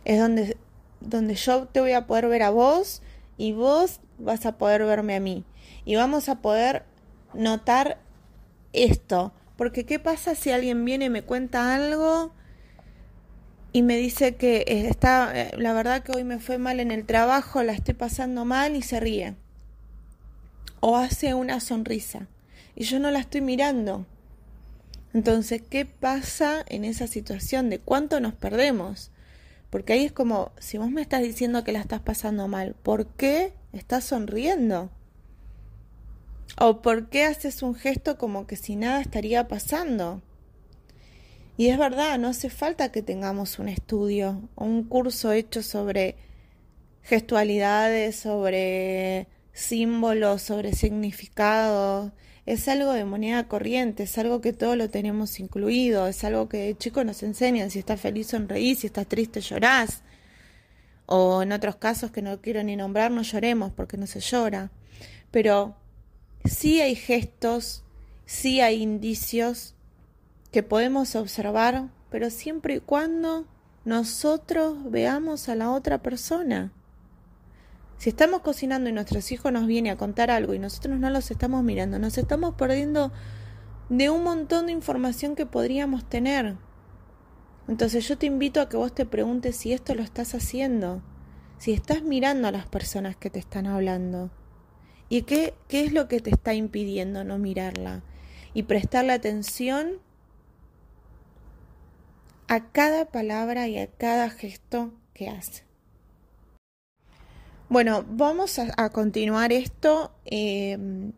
Es 0.06 0.20
donde, 0.20 0.58
donde 1.02 1.36
yo 1.36 1.68
te 1.68 1.82
voy 1.82 1.94
a 1.94 2.08
poder 2.08 2.28
ver 2.28 2.44
a 2.44 2.50
vos 2.50 3.02
y 3.38 3.52
vos 3.52 4.00
vas 4.18 4.46
a 4.46 4.58
poder 4.58 4.84
verme 4.86 5.16
a 5.16 5.20
mí. 5.20 5.44
Y 5.86 5.96
vamos 5.96 6.30
a 6.30 6.42
poder 6.42 6.84
notar 7.34 8.00
esto. 8.74 9.34
Porque 9.58 9.86
¿qué 9.86 10.00
pasa 10.00 10.36
si 10.36 10.52
alguien 10.52 10.84
viene 10.86 11.06
y 11.06 11.10
me 11.10 11.24
cuenta 11.24 11.76
algo 11.76 12.34
y 13.72 13.82
me 13.82 13.98
dice 13.98 14.36
que 14.36 14.66
está, 14.68 15.32
eh, 15.34 15.52
la 15.58 15.74
verdad 15.74 16.04
que 16.04 16.12
hoy 16.12 16.24
me 16.24 16.40
fue 16.40 16.58
mal 16.58 16.80
en 16.80 16.92
el 16.92 17.06
trabajo, 17.06 17.64
la 17.64 17.74
estoy 17.74 17.94
pasando 17.94 18.46
mal 18.46 18.76
y 18.76 18.82
se 18.82 19.00
ríe? 19.00 19.36
o 20.86 20.98
hace 20.98 21.34
una 21.34 21.62
sonrisa 21.62 22.28
y 22.76 22.84
yo 22.84 23.00
no 23.00 23.10
la 23.10 23.20
estoy 23.20 23.40
mirando. 23.40 24.06
Entonces, 25.14 25.62
¿qué 25.62 25.86
pasa 25.86 26.66
en 26.68 26.84
esa 26.84 27.08
situación? 27.08 27.70
¿De 27.70 27.80
cuánto 27.80 28.20
nos 28.20 28.34
perdemos? 28.34 29.10
Porque 29.70 29.94
ahí 29.94 30.04
es 30.04 30.12
como, 30.12 30.52
si 30.60 30.78
vos 30.78 30.92
me 30.92 31.02
estás 31.02 31.22
diciendo 31.22 31.64
que 31.64 31.72
la 31.72 31.80
estás 31.80 32.02
pasando 32.02 32.50
mal, 32.50 32.76
¿por 32.84 33.08
qué 33.08 33.54
estás 33.74 34.06
sonriendo? 34.06 34.90
¿O 36.60 36.82
por 36.82 37.10
qué 37.10 37.24
haces 37.24 37.64
un 37.64 37.76
gesto 37.76 38.18
como 38.18 38.46
que 38.48 38.56
si 38.56 38.76
nada 38.76 39.02
estaría 39.02 39.48
pasando? 39.48 40.22
Y 41.58 41.68
es 41.68 41.78
verdad, 41.78 42.18
no 42.18 42.30
hace 42.30 42.50
falta 42.50 42.92
que 42.92 43.02
tengamos 43.02 43.60
un 43.60 43.70
estudio 43.70 44.42
o 44.56 44.66
un 44.66 44.84
curso 44.84 45.32
hecho 45.32 45.62
sobre 45.62 46.16
gestualidades, 47.04 48.16
sobre 48.16 49.28
símbolos, 49.52 50.42
sobre 50.42 50.74
significados. 50.74 52.12
Es 52.46 52.68
algo 52.68 52.92
de 52.92 53.06
moneda 53.06 53.48
corriente, 53.48 54.04
es 54.04 54.18
algo 54.18 54.42
que 54.42 54.52
todo 54.52 54.76
lo 54.76 54.90
tenemos 54.90 55.40
incluido, 55.40 56.08
es 56.08 56.24
algo 56.24 56.50
que 56.50 56.58
de 56.58 56.78
chicos 56.78 57.06
nos 57.06 57.24
enseñan. 57.24 57.70
Si 57.72 57.80
estás 57.80 58.02
feliz, 58.02 58.28
sonreís, 58.28 58.80
si 58.80 58.88
estás 58.88 59.08
triste, 59.08 59.40
llorás. 59.42 60.02
O 61.06 61.42
en 61.42 61.52
otros 61.52 61.76
casos 61.76 62.12
que 62.12 62.22
no 62.22 62.42
quiero 62.42 62.64
ni 62.64 62.76
nombrar, 62.76 63.12
no 63.12 63.22
lloremos 63.22 63.72
porque 63.72 63.98
no 63.98 64.08
se 64.08 64.20
llora. 64.20 64.72
Pero 65.32 65.76
sí 66.46 66.82
hay 66.82 66.96
gestos, 66.96 67.84
sí 68.26 68.62
hay 68.62 68.82
indicios 68.82 69.76
que 70.52 70.64
podemos 70.64 71.16
observar, 71.16 71.90
pero 72.10 72.30
siempre 72.30 72.76
y 72.76 72.80
cuando 72.80 73.46
nosotros 73.86 74.78
veamos 74.90 75.50
a 75.50 75.56
la 75.56 75.72
otra 75.72 76.02
persona. 76.02 76.72
Si 77.98 78.10
estamos 78.10 78.42
cocinando 78.42 78.90
y 78.90 78.94
nuestros 78.94 79.32
hijos 79.32 79.52
nos 79.52 79.66
vienen 79.66 79.94
a 79.94 79.98
contar 79.98 80.30
algo 80.30 80.54
y 80.54 80.60
nosotros 80.60 81.00
no 81.00 81.10
los 81.10 81.32
estamos 81.32 81.64
mirando, 81.64 82.00
nos 82.00 82.18
estamos 82.18 82.56
perdiendo 82.56 83.12
de 83.90 84.10
un 84.10 84.24
montón 84.24 84.68
de 84.68 84.74
información 84.74 85.36
que 85.36 85.46
podríamos 85.46 86.08
tener. 86.08 86.56
Entonces 87.68 88.08
yo 88.08 88.18
te 88.18 88.26
invito 88.26 88.62
a 88.62 88.70
que 88.70 88.78
vos 88.78 88.94
te 88.94 89.06
preguntes 89.06 89.56
si 89.56 89.74
esto 89.74 89.96
lo 89.96 90.04
estás 90.04 90.36
haciendo, 90.36 91.02
si 91.58 91.72
estás 91.72 92.04
mirando 92.04 92.48
a 92.48 92.52
las 92.52 92.68
personas 92.68 93.16
que 93.16 93.30
te 93.30 93.40
están 93.40 93.68
hablando 93.68 94.32
y 95.10 95.22
qué, 95.24 95.54
qué 95.68 95.86
es 95.86 95.94
lo 95.94 96.08
que 96.08 96.20
te 96.20 96.30
está 96.30 96.54
impidiendo 96.54 97.24
no 97.24 97.38
mirarla 97.38 98.04
y 98.54 98.64
prestarle 98.64 99.14
atención 99.14 100.00
a 102.48 102.72
cada 102.72 103.06
palabra 103.06 103.68
y 103.68 103.80
a 103.80 103.88
cada 103.88 104.30
gesto 104.30 104.92
que 105.14 105.30
hace. 105.30 105.64
Bueno, 107.70 108.06
vamos 108.08 108.60
a, 108.60 108.90
continuar 108.90 109.52
esto 109.52 110.12
em, 110.26 111.14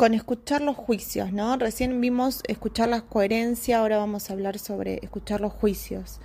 con 0.00 0.14
escuchar 0.14 0.62
los 0.62 0.76
juicios, 0.76 1.30
¿no? 1.30 1.58
Recién 1.58 2.00
vimos 2.00 2.40
escuchar 2.48 2.88
la 2.88 3.02
coherencia, 3.02 3.80
ahora 3.80 3.98
vamos 3.98 4.30
a 4.30 4.32
hablar 4.32 4.58
sobre 4.58 4.98
escuchar 5.02 5.42
los 5.42 5.52
juicios. 5.52 6.20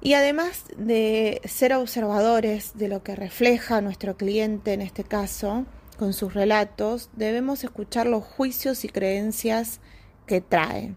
Y 0.00 0.14
además 0.14 0.64
de 0.78 1.42
ser 1.44 1.74
observadores 1.74 2.78
de 2.78 2.88
lo 2.88 3.02
que 3.02 3.14
refleja 3.14 3.82
nuestro 3.82 4.16
cliente 4.16 4.72
en 4.72 4.80
este 4.80 5.04
caso, 5.04 5.66
con 5.98 6.14
sus 6.14 6.32
relatos, 6.32 7.10
debemos 7.14 7.62
escuchar 7.62 8.06
los 8.06 8.24
juicios 8.24 8.86
y 8.86 8.88
creencias 8.88 9.80
que 10.24 10.40
trae. 10.40 10.94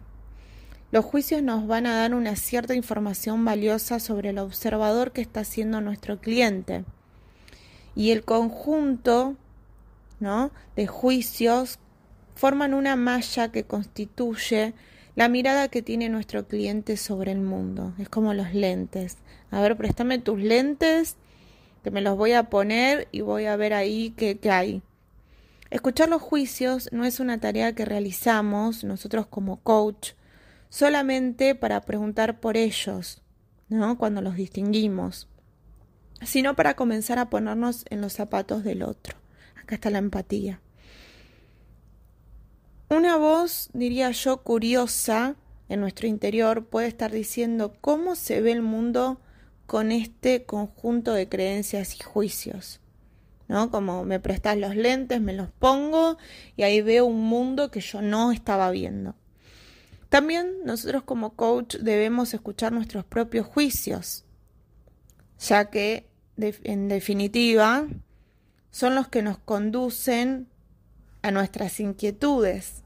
Los 0.92 1.04
juicios 1.04 1.44
nos 1.44 1.68
van 1.68 1.88
a 1.88 1.96
dar 1.98 2.16
una 2.16 2.38
cierta 2.38 2.74
información 2.74 3.44
valiosa 3.44 4.00
sobre 4.00 4.30
el 4.30 4.40
observador 4.40 5.12
que 5.12 5.20
está 5.20 5.44
siendo 5.44 5.82
nuestro 5.82 6.22
cliente 6.22 6.86
y 7.96 8.12
el 8.12 8.24
conjunto 8.24 9.36
de 10.76 10.88
juicios 10.88 11.80
forman 12.36 12.74
una 12.74 12.96
malla 12.96 13.52
que 13.52 13.66
constituye 13.66 14.74
la 15.16 15.30
mirada 15.30 15.68
que 15.68 15.82
tiene 15.82 16.10
nuestro 16.10 16.48
cliente 16.48 16.98
sobre 16.98 17.32
el 17.32 17.42
mundo. 17.42 17.94
Es 18.00 18.10
como 18.10 18.34
los 18.34 18.54
lentes. 18.54 19.18
A 19.52 19.62
ver, 19.62 19.78
préstame 19.78 20.18
tus 20.20 20.40
lentes, 20.40 21.18
que 21.84 21.92
me 21.92 22.02
los 22.02 22.18
voy 22.18 22.32
a 22.34 22.50
poner 22.50 23.08
y 23.12 23.22
voy 23.22 23.46
a 23.46 23.56
ver 23.56 23.74
ahí 23.74 24.14
qué, 24.18 24.40
qué 24.40 24.50
hay. 24.50 24.82
Escuchar 25.70 26.10
los 26.10 26.22
juicios 26.22 26.90
no 26.92 27.06
es 27.06 27.20
una 27.20 27.40
tarea 27.40 27.74
que 27.74 27.86
realizamos 27.86 28.84
nosotros 28.84 29.28
como 29.28 29.58
coach 29.58 30.12
solamente 30.70 31.56
para 31.56 31.82
preguntar 31.82 32.40
por 32.40 32.58
ellos, 32.58 33.22
¿no? 33.70 33.98
Cuando 33.98 34.22
los 34.22 34.36
distinguimos 34.36 35.28
sino 36.26 36.56
para 36.56 36.76
comenzar 36.76 37.20
a 37.20 37.30
ponernos 37.30 37.86
en 37.90 38.02
los 38.02 38.14
zapatos 38.14 38.64
del 38.64 38.84
otro. 38.84 39.18
Acá 39.64 39.76
está 39.76 39.90
la 39.90 40.00
empatía. 40.00 40.60
Una 42.90 43.16
voz, 43.16 43.70
diría 43.74 44.12
yo, 44.12 44.44
curiosa, 44.44 45.38
en 45.70 45.80
nuestro 45.80 46.08
interior 46.08 46.66
puede 46.66 46.88
estar 46.88 47.12
diciendo 47.12 47.74
cómo 47.80 48.16
se 48.16 48.42
ve 48.42 48.52
el 48.52 48.62
mundo 48.62 49.22
con 49.66 49.94
este 49.94 50.44
conjunto 50.44 51.14
de 51.14 51.30
creencias 51.30 51.96
y 51.96 52.04
juicios. 52.04 52.82
¿No? 53.48 53.72
Como 53.72 54.04
me 54.04 54.20
prestas 54.20 54.58
los 54.58 54.76
lentes, 54.76 55.22
me 55.22 55.34
los 55.34 55.50
pongo 55.50 56.18
y 56.58 56.64
ahí 56.64 56.82
veo 56.82 57.06
un 57.06 57.22
mundo 57.22 57.72
que 57.72 57.80
yo 57.80 58.02
no 58.02 58.32
estaba 58.34 58.70
viendo. 58.70 59.16
También 60.10 60.58
nosotros 60.66 61.04
como 61.04 61.36
coach 61.36 61.78
debemos 61.78 62.34
escuchar 62.34 62.74
nuestros 62.74 63.06
propios 63.06 63.48
juicios, 63.48 64.26
ya 65.40 65.70
que 65.70 66.10
en 66.38 66.90
definitiva 66.90 67.88
son 68.74 68.96
los 68.96 69.08
que 69.08 69.22
nos 69.22 69.38
conducen 69.38 70.48
a 71.22 71.30
nuestras 71.30 71.80
inquietudes. 71.80 72.82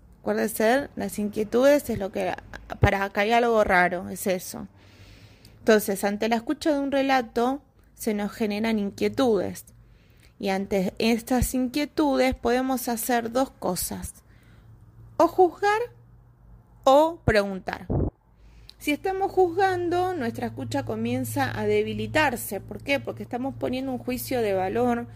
Ser, 0.53 0.89
las 0.97 1.17
inquietudes 1.17 1.89
es 1.89 1.97
lo 1.97 2.11
que, 2.11 2.33
para 2.81 3.05
acá 3.05 3.21
algo 3.21 3.63
raro, 3.63 4.09
es 4.09 4.27
eso. 4.27 4.67
Entonces, 5.59 6.03
ante 6.03 6.27
la 6.27 6.35
escucha 6.35 6.73
de 6.73 6.79
un 6.79 6.91
relato, 6.91 7.61
se 7.95 8.13
nos 8.13 8.33
generan 8.33 8.79
inquietudes. 8.79 9.63
Y 10.37 10.49
ante 10.49 10.93
estas 10.99 11.53
inquietudes 11.53 12.35
podemos 12.35 12.89
hacer 12.89 13.31
dos 13.31 13.49
cosas. 13.51 14.13
O 15.15 15.29
juzgar 15.29 15.79
o 16.83 17.21
preguntar. 17.23 17.87
Si 18.77 18.91
estamos 18.91 19.31
juzgando, 19.31 20.13
nuestra 20.13 20.47
escucha 20.47 20.83
comienza 20.83 21.57
a 21.57 21.65
debilitarse. 21.65 22.59
¿Por 22.59 22.83
qué? 22.83 22.99
Porque 22.99 23.23
estamos 23.23 23.55
poniendo 23.55 23.93
un 23.93 23.99
juicio 23.99 24.41
de 24.41 24.51
valor 24.51 25.07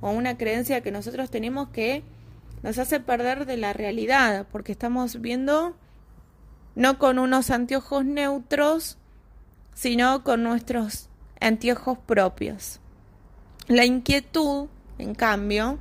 o 0.00 0.10
una 0.10 0.36
creencia 0.36 0.80
que 0.80 0.90
nosotros 0.90 1.30
tenemos 1.30 1.68
que 1.70 2.02
nos 2.62 2.78
hace 2.78 3.00
perder 3.00 3.46
de 3.46 3.56
la 3.56 3.72
realidad, 3.72 4.46
porque 4.50 4.72
estamos 4.72 5.20
viendo 5.20 5.76
no 6.74 6.98
con 6.98 7.18
unos 7.18 7.50
anteojos 7.50 8.04
neutros, 8.04 8.98
sino 9.74 10.24
con 10.24 10.42
nuestros 10.42 11.08
anteojos 11.40 11.98
propios. 11.98 12.80
La 13.68 13.84
inquietud, 13.84 14.68
en 14.98 15.14
cambio, 15.14 15.78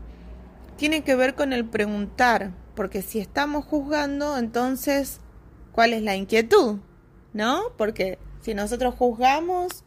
tiene 0.77 1.03
que 1.03 1.15
ver 1.15 1.35
con 1.35 1.53
el 1.53 1.65
preguntar, 1.65 2.51
porque 2.75 3.01
si 3.01 3.19
estamos 3.19 3.65
juzgando, 3.65 4.37
entonces, 4.37 5.19
¿cuál 5.71 5.93
es 5.93 6.03
la 6.03 6.15
inquietud? 6.15 6.77
¿No? 7.33 7.61
Porque 7.77 8.19
si 8.41 8.53
nosotros 8.53 8.93
juzgamos, 8.95 9.83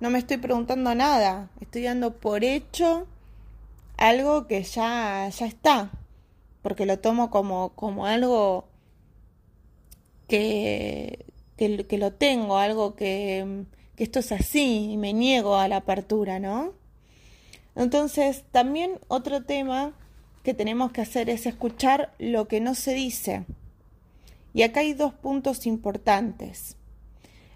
no 0.00 0.10
me 0.10 0.18
estoy 0.18 0.36
preguntando 0.36 0.94
nada, 0.94 1.50
estoy 1.60 1.82
dando 1.82 2.16
por 2.16 2.44
hecho 2.44 3.06
algo 3.98 4.46
que 4.46 4.62
ya, 4.62 5.28
ya 5.28 5.46
está, 5.46 5.90
porque 6.62 6.86
lo 6.86 7.00
tomo 7.00 7.30
como, 7.30 7.74
como 7.74 8.06
algo 8.06 8.68
que, 10.28 11.26
que, 11.56 11.98
lo 11.98 12.12
tengo, 12.12 12.58
algo 12.58 12.94
que, 12.94 13.64
que 13.96 14.04
esto 14.04 14.20
es 14.20 14.32
así 14.32 14.92
y 14.92 14.96
me 14.96 15.12
niego 15.12 15.56
a 15.56 15.68
la 15.68 15.78
apertura, 15.78 16.38
¿no? 16.38 16.72
Entonces, 17.74 18.44
también 18.50 18.98
otro 19.08 19.42
tema 19.44 19.92
que 20.42 20.54
tenemos 20.54 20.92
que 20.92 21.00
hacer 21.00 21.28
es 21.28 21.46
escuchar 21.46 22.14
lo 22.18 22.48
que 22.48 22.60
no 22.60 22.74
se 22.74 22.94
dice. 22.94 23.44
Y 24.54 24.62
acá 24.62 24.80
hay 24.80 24.94
dos 24.94 25.12
puntos 25.12 25.66
importantes. 25.66 26.76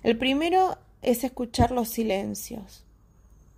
El 0.03 0.19
primero 0.19 0.77
es 1.03 1.25
escuchar 1.25 1.71
los 1.71 1.89
silencios, 1.89 2.82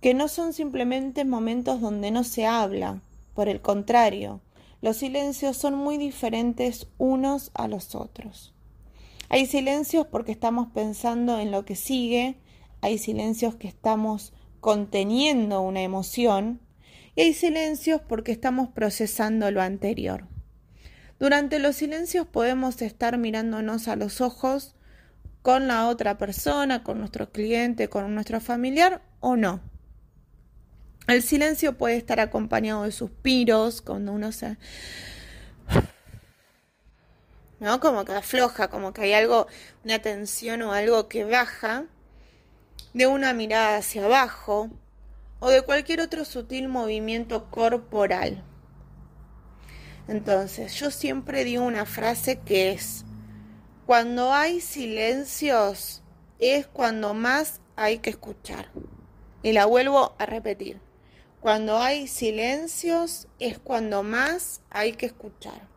que 0.05 0.13
no 0.13 0.27
son 0.27 0.53
simplemente 0.53 1.25
momentos 1.25 1.81
donde 1.81 2.11
no 2.11 2.23
se 2.23 2.45
habla, 2.45 3.01
por 3.33 3.49
el 3.49 3.59
contrario, 3.59 4.39
los 4.79 4.97
silencios 4.97 5.57
son 5.57 5.73
muy 5.73 5.97
diferentes 5.97 6.85
unos 6.99 7.49
a 7.55 7.67
los 7.67 7.95
otros. 7.95 8.53
Hay 9.29 9.47
silencios 9.47 10.05
porque 10.05 10.31
estamos 10.31 10.67
pensando 10.71 11.39
en 11.39 11.49
lo 11.49 11.65
que 11.65 11.75
sigue, 11.75 12.37
hay 12.81 12.99
silencios 12.99 13.55
que 13.55 13.67
estamos 13.67 14.31
conteniendo 14.59 15.61
una 15.61 15.81
emoción 15.81 16.61
y 17.15 17.21
hay 17.21 17.33
silencios 17.33 17.99
porque 18.07 18.31
estamos 18.31 18.69
procesando 18.69 19.49
lo 19.49 19.63
anterior. 19.63 20.27
Durante 21.17 21.57
los 21.57 21.77
silencios 21.77 22.27
podemos 22.27 22.79
estar 22.83 23.17
mirándonos 23.17 23.87
a 23.87 23.95
los 23.95 24.21
ojos 24.21 24.75
con 25.41 25.67
la 25.67 25.87
otra 25.87 26.19
persona, 26.19 26.83
con 26.83 26.99
nuestro 26.99 27.31
cliente, 27.31 27.89
con 27.89 28.13
nuestro 28.13 28.39
familiar 28.39 29.01
o 29.19 29.35
no. 29.35 29.73
El 31.07 31.21
silencio 31.21 31.77
puede 31.77 31.97
estar 31.97 32.19
acompañado 32.19 32.83
de 32.83 32.91
suspiros, 32.91 33.81
cuando 33.81 34.11
uno 34.11 34.31
se... 34.31 34.57
¿No? 37.59 37.79
Como 37.79 38.05
que 38.05 38.13
afloja, 38.13 38.69
como 38.69 38.91
que 38.91 39.03
hay 39.03 39.13
algo, 39.13 39.47
una 39.83 39.99
tensión 39.99 40.61
o 40.63 40.73
algo 40.73 41.07
que 41.07 41.23
baja, 41.23 41.85
de 42.93 43.07
una 43.07 43.33
mirada 43.33 43.77
hacia 43.77 44.05
abajo 44.05 44.69
o 45.39 45.49
de 45.49 45.61
cualquier 45.61 46.01
otro 46.01 46.25
sutil 46.25 46.67
movimiento 46.67 47.49
corporal. 47.51 48.43
Entonces, 50.07 50.73
yo 50.75 50.91
siempre 50.91 51.43
digo 51.43 51.63
una 51.63 51.85
frase 51.85 52.39
que 52.39 52.71
es, 52.71 53.05
cuando 53.85 54.33
hay 54.33 54.61
silencios 54.61 56.01
es 56.39 56.67
cuando 56.67 57.13
más 57.13 57.61
hay 57.75 57.99
que 57.99 58.11
escuchar. 58.11 58.69
Y 59.43 59.51
la 59.51 59.65
vuelvo 59.65 60.15
a 60.17 60.25
repetir. 60.25 60.84
Cuando 61.45 61.77
hay 61.77 62.07
silencios 62.07 63.27
es 63.37 63.59
cuando 63.59 64.01
más 64.01 64.61
hay 64.71 64.93
que 64.93 65.05
escuchar. 65.05 65.67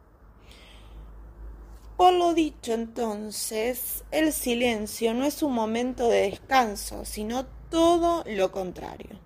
Por 1.99 2.15
lo 2.15 2.33
dicho 2.33 2.73
entonces, 2.73 4.03
el 4.11 4.33
silencio 4.33 5.13
no 5.13 5.27
es 5.27 5.43
un 5.43 5.53
momento 5.53 6.09
de 6.09 6.31
descanso, 6.31 7.05
sino 7.05 7.45
todo 7.69 8.25
lo 8.27 8.51
contrario. 8.51 9.21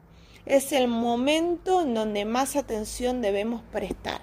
Es 0.45 0.73
el 0.73 0.89
momento 0.89 1.83
en 1.83 1.95
donde 1.95 2.25
más 2.25 2.57
atención 2.57 3.23
debemos 3.23 3.63
prestar. 3.71 4.23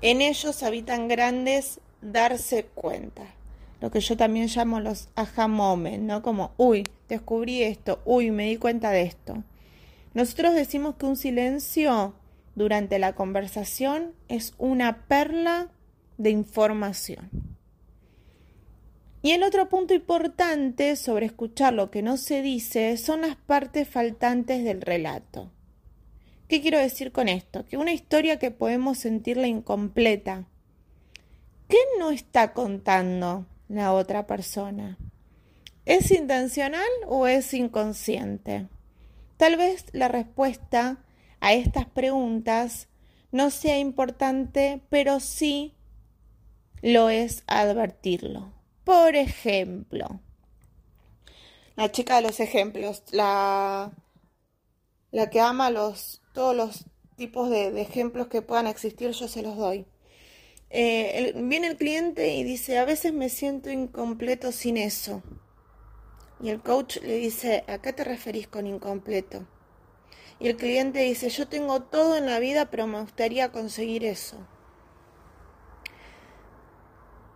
En 0.00 0.20
ellos 0.20 0.64
habitan 0.64 1.06
grandes 1.06 1.78
darse 2.02 2.64
cuenta, 2.64 3.22
lo 3.80 3.92
que 3.92 4.00
yo 4.00 4.16
también 4.16 4.48
llamo 4.48 4.80
los 4.80 5.10
aha 5.14 5.46
¿no? 5.46 6.22
Como, 6.22 6.50
uy, 6.56 6.88
descubrí 7.08 7.62
esto, 7.62 8.00
uy, 8.04 8.32
me 8.32 8.46
di 8.46 8.56
cuenta 8.56 8.90
de 8.90 9.02
esto. 9.02 9.44
Nosotros 10.14 10.54
decimos 10.54 10.94
que 10.94 11.06
un 11.06 11.16
silencio 11.16 12.14
durante 12.54 12.98
la 12.98 13.14
conversación 13.14 14.12
es 14.28 14.54
una 14.58 15.06
perla 15.06 15.68
de 16.18 16.30
información. 16.30 17.30
Y 19.22 19.32
el 19.32 19.42
otro 19.42 19.68
punto 19.68 19.94
importante 19.94 20.96
sobre 20.96 21.26
escuchar 21.26 21.72
lo 21.72 21.90
que 21.90 22.02
no 22.02 22.16
se 22.16 22.42
dice 22.42 22.96
son 22.96 23.22
las 23.22 23.36
partes 23.36 23.88
faltantes 23.88 24.62
del 24.62 24.82
relato. 24.82 25.50
¿Qué 26.46 26.60
quiero 26.60 26.78
decir 26.78 27.10
con 27.10 27.28
esto? 27.28 27.64
Que 27.64 27.76
una 27.76 27.92
historia 27.92 28.38
que 28.38 28.50
podemos 28.50 28.98
sentirla 28.98 29.46
incompleta. 29.46 30.46
¿Qué 31.68 31.78
no 31.98 32.10
está 32.10 32.52
contando 32.52 33.46
la 33.68 33.94
otra 33.94 34.26
persona? 34.26 34.98
¿Es 35.86 36.10
intencional 36.10 36.86
o 37.06 37.26
es 37.26 37.52
inconsciente? 37.54 38.68
Tal 39.36 39.56
vez 39.56 39.86
la 39.92 40.08
respuesta 40.08 41.04
a 41.40 41.52
estas 41.52 41.86
preguntas 41.86 42.88
no 43.32 43.50
sea 43.50 43.78
importante, 43.78 44.80
pero 44.90 45.20
sí 45.20 45.74
lo 46.82 47.10
es 47.10 47.42
advertirlo. 47.46 48.52
Por 48.84 49.16
ejemplo, 49.16 50.20
la 51.76 51.90
chica 51.90 52.16
de 52.16 52.22
los 52.22 52.38
ejemplos, 52.40 53.02
la, 53.10 53.92
la 55.10 55.30
que 55.30 55.40
ama 55.40 55.70
los, 55.70 56.22
todos 56.32 56.54
los 56.54 56.84
tipos 57.16 57.50
de, 57.50 57.80
ejemplos 57.80 58.28
que 58.28 58.42
puedan 58.42 58.66
existir, 58.66 59.10
yo 59.10 59.28
se 59.28 59.42
los 59.42 59.56
doy. 59.56 59.86
Eh, 60.70 61.32
viene 61.36 61.68
el 61.68 61.76
cliente 61.76 62.34
y 62.34 62.44
dice, 62.44 62.78
a 62.78 62.84
veces 62.84 63.12
me 63.12 63.28
siento 63.28 63.70
incompleto 63.70 64.52
sin 64.52 64.76
eso. 64.76 65.22
Y 66.40 66.50
el 66.50 66.60
coach 66.60 66.98
le 67.02 67.16
dice, 67.16 67.64
¿a 67.68 67.78
qué 67.78 67.92
te 67.92 68.04
referís 68.04 68.48
con 68.48 68.66
incompleto? 68.66 69.46
Y 70.40 70.48
el 70.48 70.56
cliente 70.56 71.00
dice, 71.00 71.28
yo 71.28 71.48
tengo 71.48 71.82
todo 71.82 72.16
en 72.16 72.26
la 72.26 72.38
vida, 72.38 72.70
pero 72.70 72.86
me 72.86 73.00
gustaría 73.00 73.52
conseguir 73.52 74.04
eso. 74.04 74.38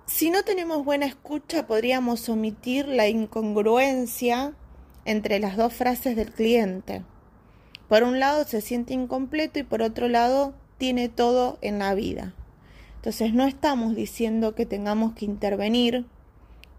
Si 0.07 0.31
no 0.31 0.43
tenemos 0.43 0.85
buena 0.85 1.07
escucha, 1.07 1.67
podríamos 1.67 2.29
omitir 2.29 2.89
la 2.89 3.09
incongruencia 3.09 4.55
entre 5.05 5.39
las 5.39 5.57
dos 5.57 5.73
frases 5.73 6.17
del 6.17 6.33
cliente. 6.33 7.03
Por 7.89 8.03
un 8.03 8.19
lado 8.19 8.45
se 8.45 8.61
siente 8.61 8.95
incompleto 8.95 9.59
y 9.59 9.63
por 9.63 9.81
otro 9.81 10.09
lado 10.09 10.55
tiene 10.77 11.09
todo 11.09 11.59
en 11.61 11.79
la 11.79 11.95
vida. 11.95 12.35
Entonces 12.97 13.33
no 13.33 13.45
estamos 13.45 13.95
diciendo 13.95 14.55
que 14.55 14.67
tengamos 14.67 15.15
que 15.15 15.25
intervenir 15.25 16.07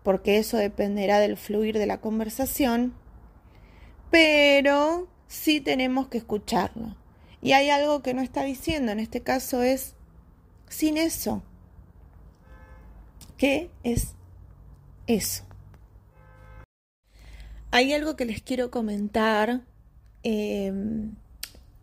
porque 0.03 0.37
eso 0.37 0.57
dependerá 0.57 1.19
del 1.19 1.37
fluir 1.37 1.77
de 1.77 1.85
la 1.85 2.01
conversación, 2.01 2.93
pero 4.11 5.07
sí 5.27 5.61
tenemos 5.61 6.07
que 6.07 6.17
escucharlo. 6.17 6.95
Y 7.41 7.53
hay 7.53 7.69
algo 7.69 8.01
que 8.01 8.13
no 8.13 8.21
está 8.21 8.43
diciendo, 8.43 8.91
en 8.91 8.99
este 8.99 9.21
caso 9.21 9.61
es 9.63 9.95
sin 10.67 10.97
eso. 10.97 11.41
¿Qué 13.37 13.69
es 13.83 14.15
eso. 15.09 15.43
Hay 17.71 17.93
algo 17.93 18.15
que 18.15 18.25
les 18.25 18.41
quiero 18.41 18.71
comentar. 18.71 19.61
Em, 20.23 21.15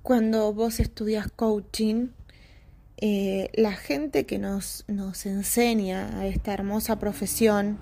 cuando 0.02 0.52
vos 0.52 0.78
estudias 0.78 1.28
coaching, 1.30 2.08
eh, 2.98 3.50
la 3.54 3.72
gente 3.72 4.26
que 4.26 4.38
nos, 4.38 4.84
nos, 4.86 5.26
enseña 5.26 6.18
a 6.18 6.26
esta 6.26 6.52
hermosa 6.52 6.98
profesión 6.98 7.78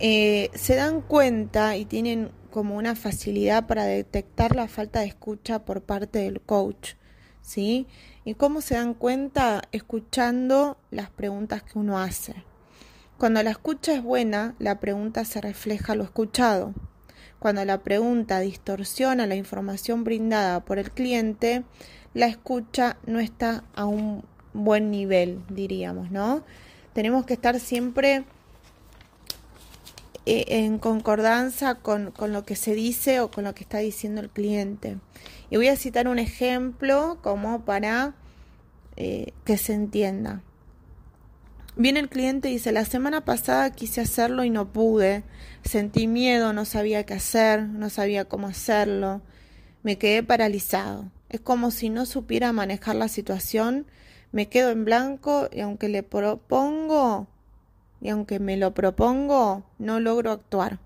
eh, 0.00 0.50
se 0.54 0.74
dan 0.74 1.00
cuenta 1.00 1.76
y 1.76 1.84
tienen 1.84 2.30
como 2.50 2.76
una 2.76 2.94
facilidad 2.94 3.66
para 3.66 3.84
detectar 3.84 4.54
la 4.54 4.68
falta 4.68 5.00
de 5.00 5.06
escucha 5.06 5.64
por 5.64 5.82
parte 5.82 6.20
del 6.20 6.40
coach, 6.40 6.94
¿sí? 7.42 7.86
¿Y 8.24 8.34
cómo 8.34 8.60
se 8.60 8.74
dan 8.74 8.94
cuenta? 8.94 9.62
Escuchando 9.72 10.78
las 10.90 11.10
preguntas 11.10 11.62
que 11.62 11.78
uno 11.78 11.98
hace. 11.98 12.34
Cuando 13.18 13.42
la 13.42 13.50
escucha 13.50 13.94
es 13.94 14.02
buena, 14.02 14.54
la 14.58 14.80
pregunta 14.80 15.24
se 15.24 15.40
refleja 15.40 15.94
lo 15.94 16.04
escuchado. 16.04 16.74
Cuando 17.38 17.64
la 17.64 17.82
pregunta 17.82 18.40
distorsiona 18.40 19.26
la 19.26 19.34
información 19.34 20.02
brindada 20.02 20.64
por 20.64 20.78
el 20.78 20.90
cliente, 20.90 21.64
la 22.14 22.26
escucha 22.26 22.96
no 23.06 23.20
está 23.20 23.64
a 23.74 23.84
un 23.84 24.24
buen 24.52 24.90
nivel, 24.90 25.42
diríamos, 25.48 26.10
¿no? 26.10 26.44
Tenemos 26.92 27.26
que 27.26 27.34
estar 27.34 27.58
siempre 27.60 28.24
en 30.26 30.78
concordancia 30.78 31.74
con, 31.76 32.12
lo 32.28 32.44
que 32.44 32.56
se 32.56 32.74
dice 32.74 33.20
o 33.20 33.30
con 33.30 33.44
lo 33.44 33.54
que 33.54 33.62
está 33.62 33.78
diciendo 33.78 34.20
el 34.20 34.30
cliente. 34.30 34.98
Y 35.50 35.56
voy 35.56 35.68
a 35.68 35.76
citar 35.76 36.08
un 36.08 36.18
ejemplo 36.18 37.18
como 37.22 37.64
para 37.64 38.14
eh, 38.96 39.32
que 39.44 39.58
se 39.58 39.74
entienda. 39.74 40.42
Viene 41.76 42.00
el 42.00 42.08
cliente 42.08 42.48
y 42.48 42.54
dice, 42.54 42.70
la 42.72 42.84
semana 42.84 43.24
pasada 43.24 43.70
quise 43.70 44.00
hacerlo 44.00 44.44
y 44.44 44.50
no 44.50 44.72
pude, 44.72 45.24
sentí 45.64 46.06
miedo, 46.06 46.52
no 46.52 46.64
sabía 46.64 47.04
qué 47.04 47.14
hacer, 47.14 47.64
no 47.64 47.90
sabía 47.90 48.26
cómo 48.26 48.46
hacerlo, 48.46 49.22
me 49.82 49.98
quedé 49.98 50.22
paralizado. 50.22 51.10
Es 51.28 51.40
como 51.40 51.72
si 51.72 51.90
no 51.90 52.06
supiera 52.06 52.52
manejar 52.52 52.94
la 52.94 53.08
situación, 53.08 53.86
me 54.30 54.48
quedo 54.48 54.70
en 54.70 54.84
blanco 54.84 55.48
y 55.52 55.60
aunque 55.60 55.88
le 55.88 56.04
propongo, 56.04 57.26
y 58.04 58.10
aunque 58.10 58.38
me 58.38 58.58
lo 58.58 58.74
propongo, 58.74 59.64
no 59.78 59.98
logro 59.98 60.30
actuar. 60.30 60.78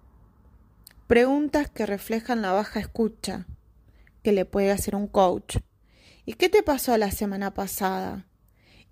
Preguntas 1.09 1.69
que 1.69 1.85
reflejan 1.85 2.43
la 2.43 2.53
baja 2.53 2.79
escucha 2.79 3.45
que 4.23 4.31
le 4.31 4.45
puede 4.45 4.71
hacer 4.71 4.95
un 4.95 5.09
coach. 5.09 5.57
¿Y 6.25 6.35
qué 6.35 6.49
te 6.49 6.63
pasó 6.63 6.97
la 6.97 7.11
semana 7.11 7.53
pasada? 7.55 8.25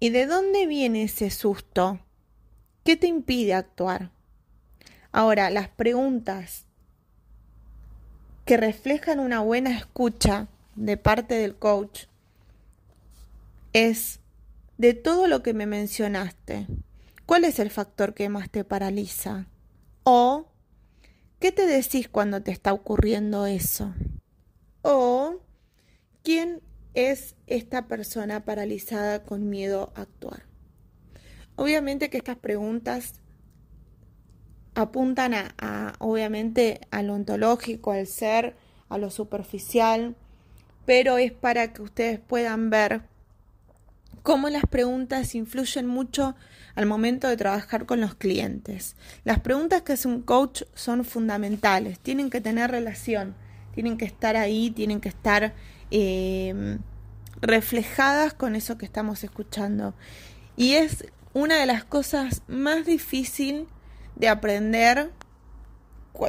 ¿Y 0.01 0.11
de 0.11 0.27
dónde 0.27 0.67
viene 0.67 1.05
ese 1.05 1.31
susto? 1.31 2.01
¿Qué 2.83 2.97
te 2.97 3.07
impide 3.07 3.55
actuar? 3.55 4.11
Ahora, 5.13 5.49
las 5.49 5.69
preguntas 5.69 6.65
que 8.45 8.57
reflejan 8.57 9.21
una 9.21 9.39
buena 9.39 9.71
escucha 9.71 10.49
de 10.75 10.97
parte 10.97 11.37
del 11.37 11.55
coach 11.55 12.07
es 13.73 14.19
de 14.79 14.95
todo 14.95 15.29
lo 15.29 15.45
que 15.45 15.55
me 15.55 15.67
mencionaste, 15.67 16.67
¿cuál 17.27 17.45
es 17.45 17.59
el 17.59 17.71
factor 17.71 18.15
que 18.15 18.29
más 18.29 18.51
te 18.51 18.65
paraliza? 18.65 19.47
O, 20.05 20.47
¿qué 21.41 21.53
te 21.53 21.67
decís 21.67 22.09
cuando 22.09 22.43
te 22.43 22.53
está 22.53 22.73
ocurriendo 22.73 23.47
eso? 23.47 23.93
O, 24.83 25.41
¿quién 26.23 26.63
es 26.95 27.35
esta 27.47 27.89
persona 27.89 28.45
paralizada 28.45 29.25
con 29.25 29.51
miedo 29.51 29.93
a 29.97 30.03
actuar? 30.03 30.45
Obviamente 31.57 32.09
que 32.09 32.19
estas 32.19 32.37
preguntas 32.37 33.21
apuntan 34.75 35.33
a, 35.35 35.95
obviamente 35.99 36.81
a 36.91 37.03
lo 37.03 37.15
ontológico, 37.15 37.93
al 37.93 38.07
ser, 38.07 38.57
a 38.89 38.99
lo 38.99 39.11
superficial, 39.11 40.15
pero 40.85 41.19
es 41.19 41.33
para 41.33 41.73
que 41.73 41.83
ustedes 41.83 42.21
puedan 42.21 42.71
ver 42.71 43.03
cómo 44.27 44.51
las 44.51 44.67
preguntas 44.67 45.35
influyen 45.37 45.87
mucho 45.87 46.35
al 46.75 46.85
momento 46.85 47.29
de 47.29 47.37
trabajar 47.37 47.87
con 47.87 48.01
los 48.01 48.17
clientes. 48.17 48.97
Las 49.25 49.41
preguntas 49.41 49.83
que 49.83 49.93
hace 49.93 50.09
un 50.09 50.21
coach 50.21 50.65
son 50.75 51.05
fundamentales, 51.05 52.01
tienen 52.01 52.29
que 52.29 52.41
tener 52.41 52.71
relación, 52.71 53.37
tienen 53.73 53.97
que 53.97 54.05
estar 54.05 54.37
ahí, 54.37 54.71
tienen 54.71 55.01
que 55.01 55.09
estar 55.09 55.55
Em, 55.91 56.81
reflejadas 57.41 58.35
con 58.35 58.57
eso 58.57 58.79
que 58.79 58.87
estamos 58.87 59.23
escuchando. 59.23 59.95
Y 60.57 60.73
es 60.75 61.07
una 61.35 61.57
de 61.57 61.67
las 61.67 61.85
cosas 61.85 62.43
más 62.49 62.87
difíciles 62.87 63.67
de 64.17 64.29
aprender 64.29 65.11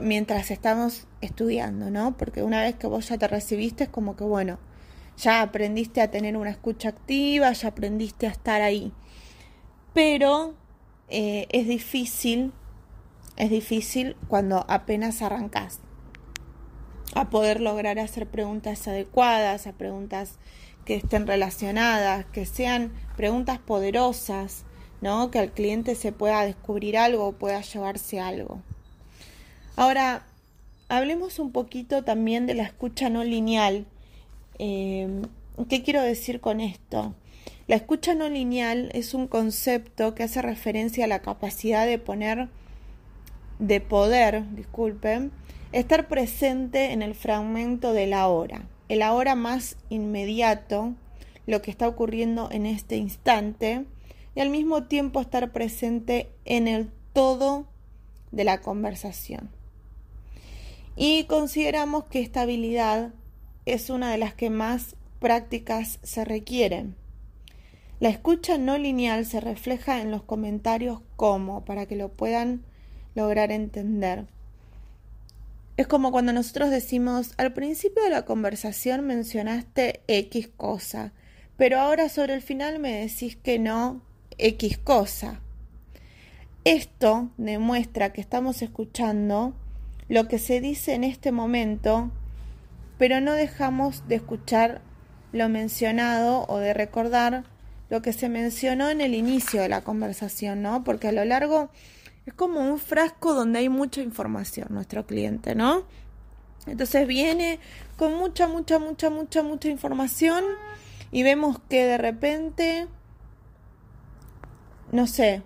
mientras 0.04 0.52
estamos 0.52 1.08
estudiando, 1.22 1.90
¿no? 1.90 2.18
Porque 2.18 2.44
una 2.44 2.62
vez 2.62 2.76
que 2.76 2.88
vos 2.88 3.08
ya 3.08 3.18
te 3.18 3.28
recibiste 3.28 3.86
es 3.86 3.90
como 3.90 4.18
que, 4.18 4.26
bueno, 4.26 4.60
ya 5.18 5.42
aprendiste 5.42 6.02
a 6.02 6.12
tener 6.12 6.38
una 6.38 6.52
escucha 6.52 6.90
activa, 6.90 7.52
ya 7.52 7.70
aprendiste 7.70 8.28
a 8.28 8.32
estar 8.32 8.62
ahí. 8.62 8.92
Pero 9.94 10.54
eh, 11.10 11.48
es 11.50 11.68
difícil, 11.68 12.54
es 13.36 13.50
difícil 13.50 14.16
cuando 14.28 14.66
apenas 14.68 15.22
arrancás 15.22 15.80
a 17.16 17.30
poder 17.30 17.62
lograr 17.62 18.00
hacer 18.00 18.28
preguntas 18.28 18.88
adecuadas, 18.88 19.66
a 19.66 19.74
preguntas 19.74 20.38
que 20.86 20.96
estén 20.96 21.28
relacionadas, 21.28 22.26
que 22.28 22.46
sean 22.46 22.92
preguntas 23.16 23.60
poderosas, 23.60 24.66
¿no? 25.02 25.32
Que 25.32 25.40
al 25.40 25.52
cliente 25.52 25.96
se 25.96 26.12
pueda 26.12 26.46
descubrir 26.46 26.98
algo, 26.98 27.34
pueda 27.34 27.62
llevarse 27.62 28.20
algo. 28.20 28.62
Ahora, 29.76 30.26
hablemos 30.90 31.40
un 31.40 31.52
poquito 31.52 32.04
también 32.04 32.48
de 32.48 32.54
la 32.54 32.64
escucha 32.64 33.10
no 33.10 33.24
lineal. 33.24 33.86
Em, 34.60 35.24
¿Qué 35.70 35.84
quiero 35.84 36.02
decir 36.02 36.40
con 36.40 36.62
esto? 36.62 37.16
La 37.68 37.76
escucha 37.76 38.14
no 38.14 38.30
lineal 38.30 38.90
es 38.94 39.14
un 39.14 39.28
concepto 39.28 40.16
que 40.16 40.24
hace 40.24 40.42
referencia 40.42 41.06
a 41.06 41.08
la 41.08 41.22
capacidad 41.22 41.86
de 41.86 42.00
poner, 42.00 42.50
de 43.60 43.82
poder, 43.82 44.44
disculpen, 44.56 45.32
Estar 45.74 46.08
presente 46.08 46.94
en 46.94 47.02
el 47.02 47.14
fragmento 47.14 47.92
de 47.92 48.08
la 48.08 48.30
hora, 48.30 48.70
el 48.88 49.02
ahora 49.02 49.36
más 49.36 49.76
inmediato, 49.90 50.94
lo 51.46 51.62
que 51.62 51.72
está 51.72 51.90
ocurriendo 51.90 52.50
en 52.52 52.66
este 52.66 52.96
instante, 52.96 53.84
y 54.34 54.40
al 54.40 54.50
mismo 54.50 54.84
tiempo 54.84 55.20
estar 55.20 55.52
presente 55.52 56.30
en 56.46 56.70
el 56.70 56.90
todo 57.12 57.68
de 58.32 58.46
la 58.46 58.62
conversación. 58.62 59.50
Y 60.96 61.26
consideramos 61.26 62.06
que 62.06 62.22
esta 62.22 62.42
habilidad 62.42 63.12
es 63.68 63.90
una 63.90 64.12
de 64.12 64.18
las 64.18 64.34
que 64.34 64.50
más 64.50 64.96
prácticas 65.20 66.00
se 66.04 66.24
requieren. 66.24 66.96
La 68.00 68.10
escucha 68.10 68.58
no 68.58 68.78
lineal 68.78 69.26
se 69.26 69.40
refleja 69.40 70.02
en 70.02 70.12
los 70.12 70.24
comentarios 70.24 71.02
como, 71.16 71.66
para 71.66 71.86
que 71.86 71.96
lo 71.96 72.10
puedan 72.10 72.64
lograr 73.16 73.52
entender. 73.52 74.28
Es 75.76 75.88
como 75.88 76.12
cuando 76.12 76.32
nosotros 76.34 76.70
decimos, 76.70 77.34
al 77.38 77.54
principio 77.54 78.04
de 78.04 78.10
la 78.10 78.26
conversación 78.26 79.06
mencionaste 79.06 80.02
X 80.08 80.50
cosa, 80.56 81.12
pero 81.58 81.80
ahora 81.80 82.10
sobre 82.10 82.36
el 82.36 82.42
final 82.42 82.80
me 82.80 82.94
decís 82.94 83.36
que 83.36 83.60
no 83.60 84.02
X 84.38 84.78
cosa. 84.78 85.42
Esto 86.64 87.32
demuestra 87.38 88.14
que 88.14 88.22
estamos 88.22 88.62
escuchando 88.62 89.54
lo 90.08 90.28
que 90.28 90.40
se 90.40 90.62
dice 90.62 90.94
en 90.94 91.04
este 91.04 91.32
momento, 91.32 92.12
pero 92.98 93.22
no 93.22 93.34
dejamos 93.34 94.08
de 94.08 94.16
escuchar 94.16 94.82
lo 95.32 95.50
mencionado 95.50 96.46
o 96.48 96.58
de 96.58 96.74
recordar 96.74 97.44
lo 97.90 98.02
que 98.02 98.14
se 98.14 98.30
mencionó 98.30 98.90
en 98.90 99.02
el 99.02 99.14
inicio 99.14 99.62
de 99.62 99.70
la 99.70 99.82
conversación, 99.82 100.62
¿no? 100.62 100.84
Porque 100.84 101.08
a 101.08 101.12
lo 101.12 101.24
largo 101.26 101.70
es 102.26 102.34
como 102.34 102.60
un 102.60 102.80
frasco 102.80 103.34
donde 103.34 103.60
hay 103.60 103.70
mucha 103.70 104.02
información 104.02 104.68
nuestro 104.72 105.06
cliente, 105.06 105.56
¿no? 105.56 105.84
Entonces 106.66 107.08
viene 107.08 107.60
con 107.96 108.16
mucha, 108.16 108.48
mucha, 108.48 108.80
mucha, 108.80 109.10
mucha, 109.10 109.42
mucha 109.44 109.70
información 109.70 110.44
y 111.12 111.24
vemos 111.24 111.60
que 111.70 111.86
de 111.86 111.98
repente, 111.98 112.88
no 114.92 115.08
sé, 115.08 115.44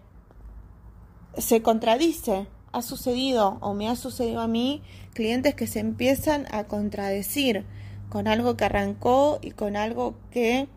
se 1.38 1.62
contradice. 1.62 2.48
Ha 2.72 2.82
sucedido 2.82 3.58
o 3.62 3.74
me 3.74 3.90
ha 3.90 3.96
sucedido 3.96 4.42
a 4.42 4.48
mí 4.48 4.82
clientes 5.14 5.56
que 5.56 5.68
se 5.68 5.80
empiezan 5.80 6.48
a 6.52 6.66
contradecir 6.66 7.66
con 8.10 8.28
algo 8.28 8.58
que 8.58 8.66
arrancó 8.66 9.40
y 9.42 9.52
con 9.52 9.76
algo 9.76 10.16
que 10.32 10.68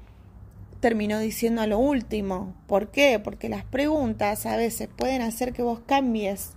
terminó 0.81 1.19
diciendo 1.19 1.63
a 1.63 1.67
lo 1.67 1.79
último. 1.79 2.55
¿Por 2.67 2.91
qué? 2.91 3.19
Porque 3.19 3.49
las 3.49 3.65
preguntas 3.65 4.47
a 4.47 4.57
veces 4.57 4.89
pueden 4.95 5.23
hacer 5.23 5.53
que 5.53 5.63
vos 5.63 5.81
cambies 5.87 6.53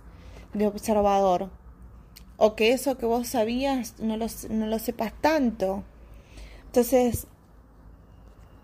de 0.54 0.66
observador 0.66 1.50
o 2.36 2.54
que 2.54 2.72
eso 2.72 2.96
que 2.96 3.06
vos 3.06 3.28
sabías 3.28 3.94
no 3.98 4.16
lo, 4.16 4.26
no 4.50 4.66
lo 4.66 4.78
sepas 4.78 5.12
tanto. 5.20 5.84
Entonces, 6.66 7.26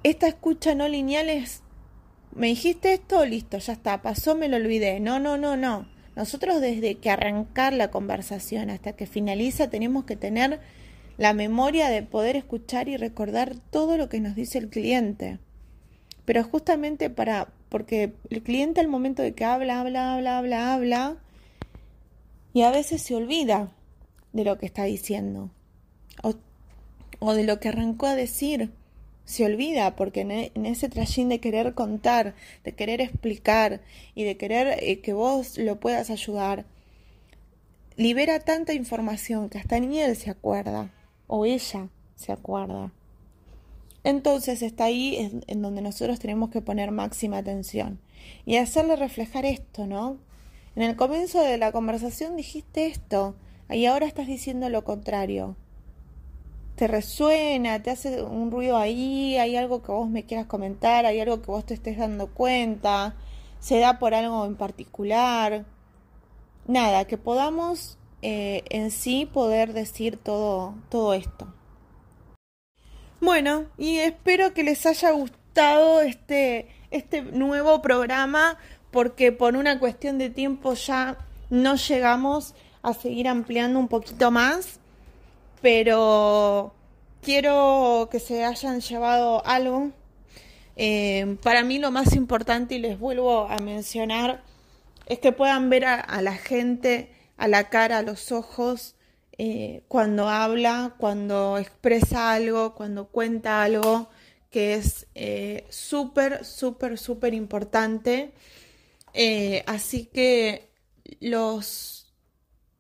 esta 0.03 0.29
escucha 0.29 0.75
no 0.75 0.87
lineal 0.89 1.29
es, 1.29 1.63
me 2.35 2.49
dijiste 2.49 2.93
esto, 2.93 3.25
listo, 3.25 3.59
ya 3.59 3.73
está, 3.73 4.03
pasó, 4.03 4.35
me 4.35 4.49
lo 4.49 4.57
olvidé. 4.57 5.01
No, 5.01 5.19
no, 5.19 5.37
no, 5.37 5.57
no. 5.57 5.89
Nosotros 6.17 6.61
desde 6.61 6.97
que 6.97 7.11
arrancar 7.11 7.73
la 7.73 7.91
conversación 7.91 8.71
hasta 8.71 8.93
que 8.93 9.07
finaliza 9.07 9.69
tenemos 9.69 10.05
que 10.05 10.17
tener 10.17 10.61
la 11.17 11.33
memoria 11.33 11.89
de 11.89 12.03
poder 12.03 12.37
escuchar 12.37 12.89
y 12.89 12.97
recordar 12.97 13.57
todo 13.71 13.97
lo 13.97 14.09
que 14.09 14.21
nos 14.21 14.35
dice 14.35 14.59
el 14.59 14.69
cliente. 14.69 15.39
Pero 16.25 16.43
justamente 16.45 17.11
para, 17.11 17.49
porque 17.69 18.15
el 18.31 18.43
cliente 18.43 18.81
al 18.81 18.89
momento 18.89 19.23
de 19.23 19.35
que 19.35 19.45
habla, 19.45 19.81
habla, 19.81 20.15
habla, 20.15 20.39
habla, 20.39 20.75
habla, 20.75 21.17
y 22.53 22.63
a 22.63 22.71
veces 22.71 23.03
se 23.03 23.15
olvida 23.15 23.73
de 24.33 24.45
lo 24.45 24.59
que 24.59 24.67
está 24.67 24.85
diciendo 24.85 25.51
o, 26.23 26.35
o 27.19 27.35
de 27.35 27.45
lo 27.45 27.59
que 27.59 27.69
arrancó 27.69 28.07
a 28.07 28.15
decir 28.15 28.71
se 29.25 29.45
olvida 29.45 29.97
porque 29.97 30.23
e, 30.23 30.53
en, 30.55 30.67
ese 30.67 30.89
trajín 30.89 31.29
de 31.29 31.41
querer 31.41 31.75
contar, 31.75 32.35
de 32.63 32.73
querer 32.73 33.01
explicar 33.01 33.81
y 34.15 34.25
de 34.25 34.37
querer 34.37 34.79
eh, 34.81 35.01
que 35.01 35.13
vos 35.13 35.59
lo 35.59 35.81
puedas 35.81 36.11
ayudar, 36.11 36.67
libera 37.97 38.41
tanta 38.41 38.75
información 38.75 39.49
que 39.49 39.59
hasta 39.59 39.79
ni 39.81 40.01
él 40.01 40.17
se 40.17 40.31
acuerda 40.31 40.93
o 41.27 41.47
ella 41.47 41.89
se 42.17 42.33
acuerda. 42.33 42.93
Entonces 44.03 44.61
está 44.61 44.85
ahí 44.85 45.17
en, 45.17 45.45
en 45.47 45.63
donde 45.63 45.81
nosotros 45.81 46.19
tenemos 46.19 46.51
que 46.51 46.61
poner 46.61 46.91
máxima 46.91 47.39
atención 47.39 47.99
y 48.45 48.57
hacerle 48.57 48.97
reflejar 48.97 49.47
esto, 49.47 49.87
¿no? 49.87 50.19
En 50.77 50.83
el 50.83 50.97
comienzo 50.97 51.41
de 51.41 51.57
la 51.57 51.73
conversación 51.73 52.37
dijiste 52.37 52.87
esto 52.87 53.37
y 53.71 53.87
ahora 53.87 54.07
estás 54.07 54.27
diciendo 54.27 54.69
lo 54.69 54.85
contrario 54.85 55.57
te 56.77 56.89
resuena, 56.89 57.83
te 57.83 57.91
hace 57.91 58.23
un 58.23 58.51
ruido 58.51 58.77
ahí, 58.77 59.37
hay 59.37 59.57
algo 59.57 59.83
que 59.83 59.93
vos 59.93 60.09
me 60.09 60.25
quieras 60.25 60.47
comentar, 60.47 61.07
hay 61.07 61.21
algo 61.21 61.41
que 61.41 61.47
vos 61.47 61.65
te 61.65 61.75
estés 61.75 61.99
dando 61.99 62.29
cuenta, 62.29 63.15
se 63.61 63.79
da 63.79 63.99
por 63.99 64.15
algo 64.15 64.45
en 64.45 64.57
particular. 64.57 65.65
Nada, 66.67 67.05
que 67.05 67.19
podamos 67.19 67.99
eh, 68.23 68.65
en 68.71 68.91
sí 68.91 69.29
poder 69.33 69.73
decir 69.73 70.17
todo, 70.17 70.75
todo 70.89 71.15
esto. 71.15 71.53
Bueno, 73.21 73.67
y 73.79 73.99
espero 73.99 74.53
que 74.53 74.65
les 74.65 74.85
haya 74.87 75.13
gustado 75.13 76.01
este, 76.01 76.69
este 76.91 77.23
nuevo 77.23 77.81
programa 77.83 78.59
porque 78.91 79.33
por 79.33 79.57
una 79.57 79.79
cuestión 79.79 80.19
de 80.19 80.31
tiempo 80.31 80.75
ya 80.75 81.19
no 81.51 81.77
llegamos 81.77 82.55
a 82.83 82.93
seguir 82.95 83.29
ampliando 83.29 83.79
un 83.79 83.89
poquito 83.89 84.31
más 84.31 84.81
pero 85.65 86.75
quiero 87.23 88.11
que 88.13 88.21
se 88.21 88.45
hayan 88.45 88.83
llevado 88.83 89.43
algo. 89.47 89.93
Eh, 90.77 91.39
para 91.43 91.65
mí 91.65 91.79
lo 91.79 91.91
más 91.91 92.15
importante, 92.15 92.75
y 92.75 92.81
les 92.81 92.99
vuelvo 92.99 93.49
a 93.49 93.57
mencionar, 93.61 94.43
es 95.07 95.21
que 95.21 95.33
puedan 95.33 95.71
ver 95.71 95.87
a, 95.87 96.21
la 96.21 96.35
gente 96.35 97.15
a 97.39 97.49
la 97.49 97.71
cara, 97.71 97.97
a 97.97 98.03
los 98.03 98.31
ojos, 98.31 98.97
eh, 99.39 99.85
cuando 99.89 100.29
habla, 100.29 100.97
cuando 100.99 101.57
expresa 101.57 102.35
algo, 102.35 102.75
cuando 102.75 103.07
cuenta 103.07 103.63
algo, 103.63 104.11
que 104.51 104.75
es 104.75 105.07
eh, 105.15 105.65
súper, 105.71 106.45
súper, 106.45 106.99
súper 106.99 107.33
importante. 107.33 108.35
así 109.67 110.05
que 110.13 110.69
los 111.21 112.13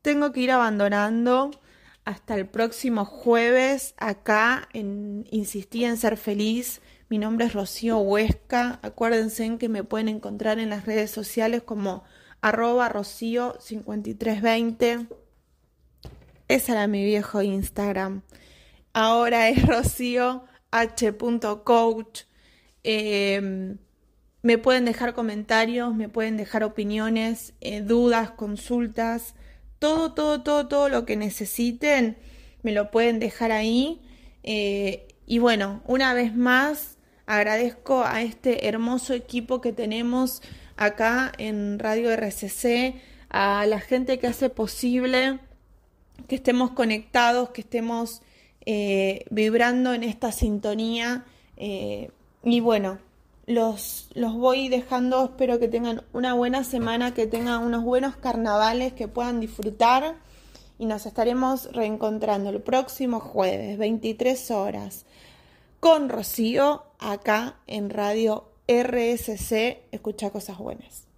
tengo 0.02 0.32
que 0.32 0.40
ir 0.40 0.50
abandonando 0.50 1.50
hasta 2.04 2.34
el 2.34 2.46
próximo 2.46 3.04
jueves 3.04 3.94
acá 3.96 4.68
en 4.72 5.26
Insistí 5.30 5.84
en 5.84 5.96
Ser 5.96 6.16
Feliz. 6.16 6.80
Mi 7.08 7.18
nombre 7.18 7.46
es 7.46 7.54
Rocío 7.54 7.98
Huesca. 7.98 8.78
Acuérdense 8.82 9.44
en 9.44 9.58
que 9.58 9.68
me 9.68 9.84
pueden 9.84 10.08
encontrar 10.08 10.58
en 10.58 10.70
las 10.70 10.86
redes 10.86 11.10
sociales 11.10 11.62
como 11.62 12.04
arroba 12.40 12.90
Rocío5320. 12.92 15.08
Ese 16.48 16.72
era 16.72 16.86
mi 16.86 17.04
viejo 17.04 17.40
Instagram. 17.40 18.22
Ahora 18.92 19.48
es 19.48 19.66
rocioh.coach. 19.66 22.22
Eh, 22.82 23.76
me 24.42 24.58
pueden 24.58 24.84
dejar 24.84 25.14
comentarios, 25.14 25.94
me 25.94 26.10
pueden 26.10 26.36
dejar 26.36 26.64
opiniones, 26.64 27.54
eh, 27.62 27.80
dudas, 27.80 28.30
consultas 28.30 29.34
todo, 29.78 30.12
todo, 30.12 30.42
todo, 30.42 30.68
todo 30.68 30.88
lo 30.88 31.04
que 31.04 31.16
necesiten, 31.16 32.16
me 32.62 32.72
lo 32.72 32.90
pueden 32.90 33.18
dejar 33.18 33.52
ahí. 33.52 34.00
Eh, 34.42 35.06
y 35.26 35.38
bueno, 35.38 35.82
una 35.86 36.14
vez 36.14 36.34
más, 36.34 36.98
agradezco 37.26 38.02
a 38.04 38.22
este 38.22 38.68
hermoso 38.68 39.14
equipo 39.14 39.60
que 39.60 39.72
tenemos 39.72 40.42
acá 40.76 41.32
en 41.38 41.78
Radio 41.78 42.10
RCC, 42.10 42.94
a 43.30 43.66
la 43.66 43.80
gente 43.80 44.18
que 44.18 44.26
hace 44.26 44.50
posible 44.50 45.40
que 46.28 46.36
estemos 46.36 46.70
conectados, 46.70 47.50
que 47.50 47.60
estemos 47.60 48.22
eh, 48.66 49.24
vibrando 49.30 49.92
en 49.92 50.04
esta 50.04 50.32
sintonía. 50.32 51.24
Eh, 51.56 52.10
y 52.42 52.60
bueno, 52.60 52.98
los, 53.46 54.08
los 54.14 54.34
voy 54.34 54.68
dejando, 54.68 55.24
espero 55.24 55.58
que 55.58 55.68
tengan 55.68 56.02
una 56.12 56.34
buena 56.34 56.64
semana, 56.64 57.14
que 57.14 57.26
tengan 57.26 57.62
unos 57.62 57.84
buenos 57.84 58.16
carnavales, 58.16 58.92
que 58.92 59.08
puedan 59.08 59.40
disfrutar. 59.40 60.16
Y 60.78 60.86
nos 60.86 61.06
estaremos 61.06 61.72
reencontrando 61.72 62.50
el 62.50 62.60
próximo 62.60 63.20
jueves, 63.20 63.78
23 63.78 64.50
horas, 64.50 65.06
con 65.78 66.08
Rocío, 66.08 66.82
acá 66.98 67.56
en 67.66 67.90
Radio 67.90 68.48
RSC, 68.66 69.82
escucha 69.92 70.30
cosas 70.30 70.58
buenas. 70.58 71.13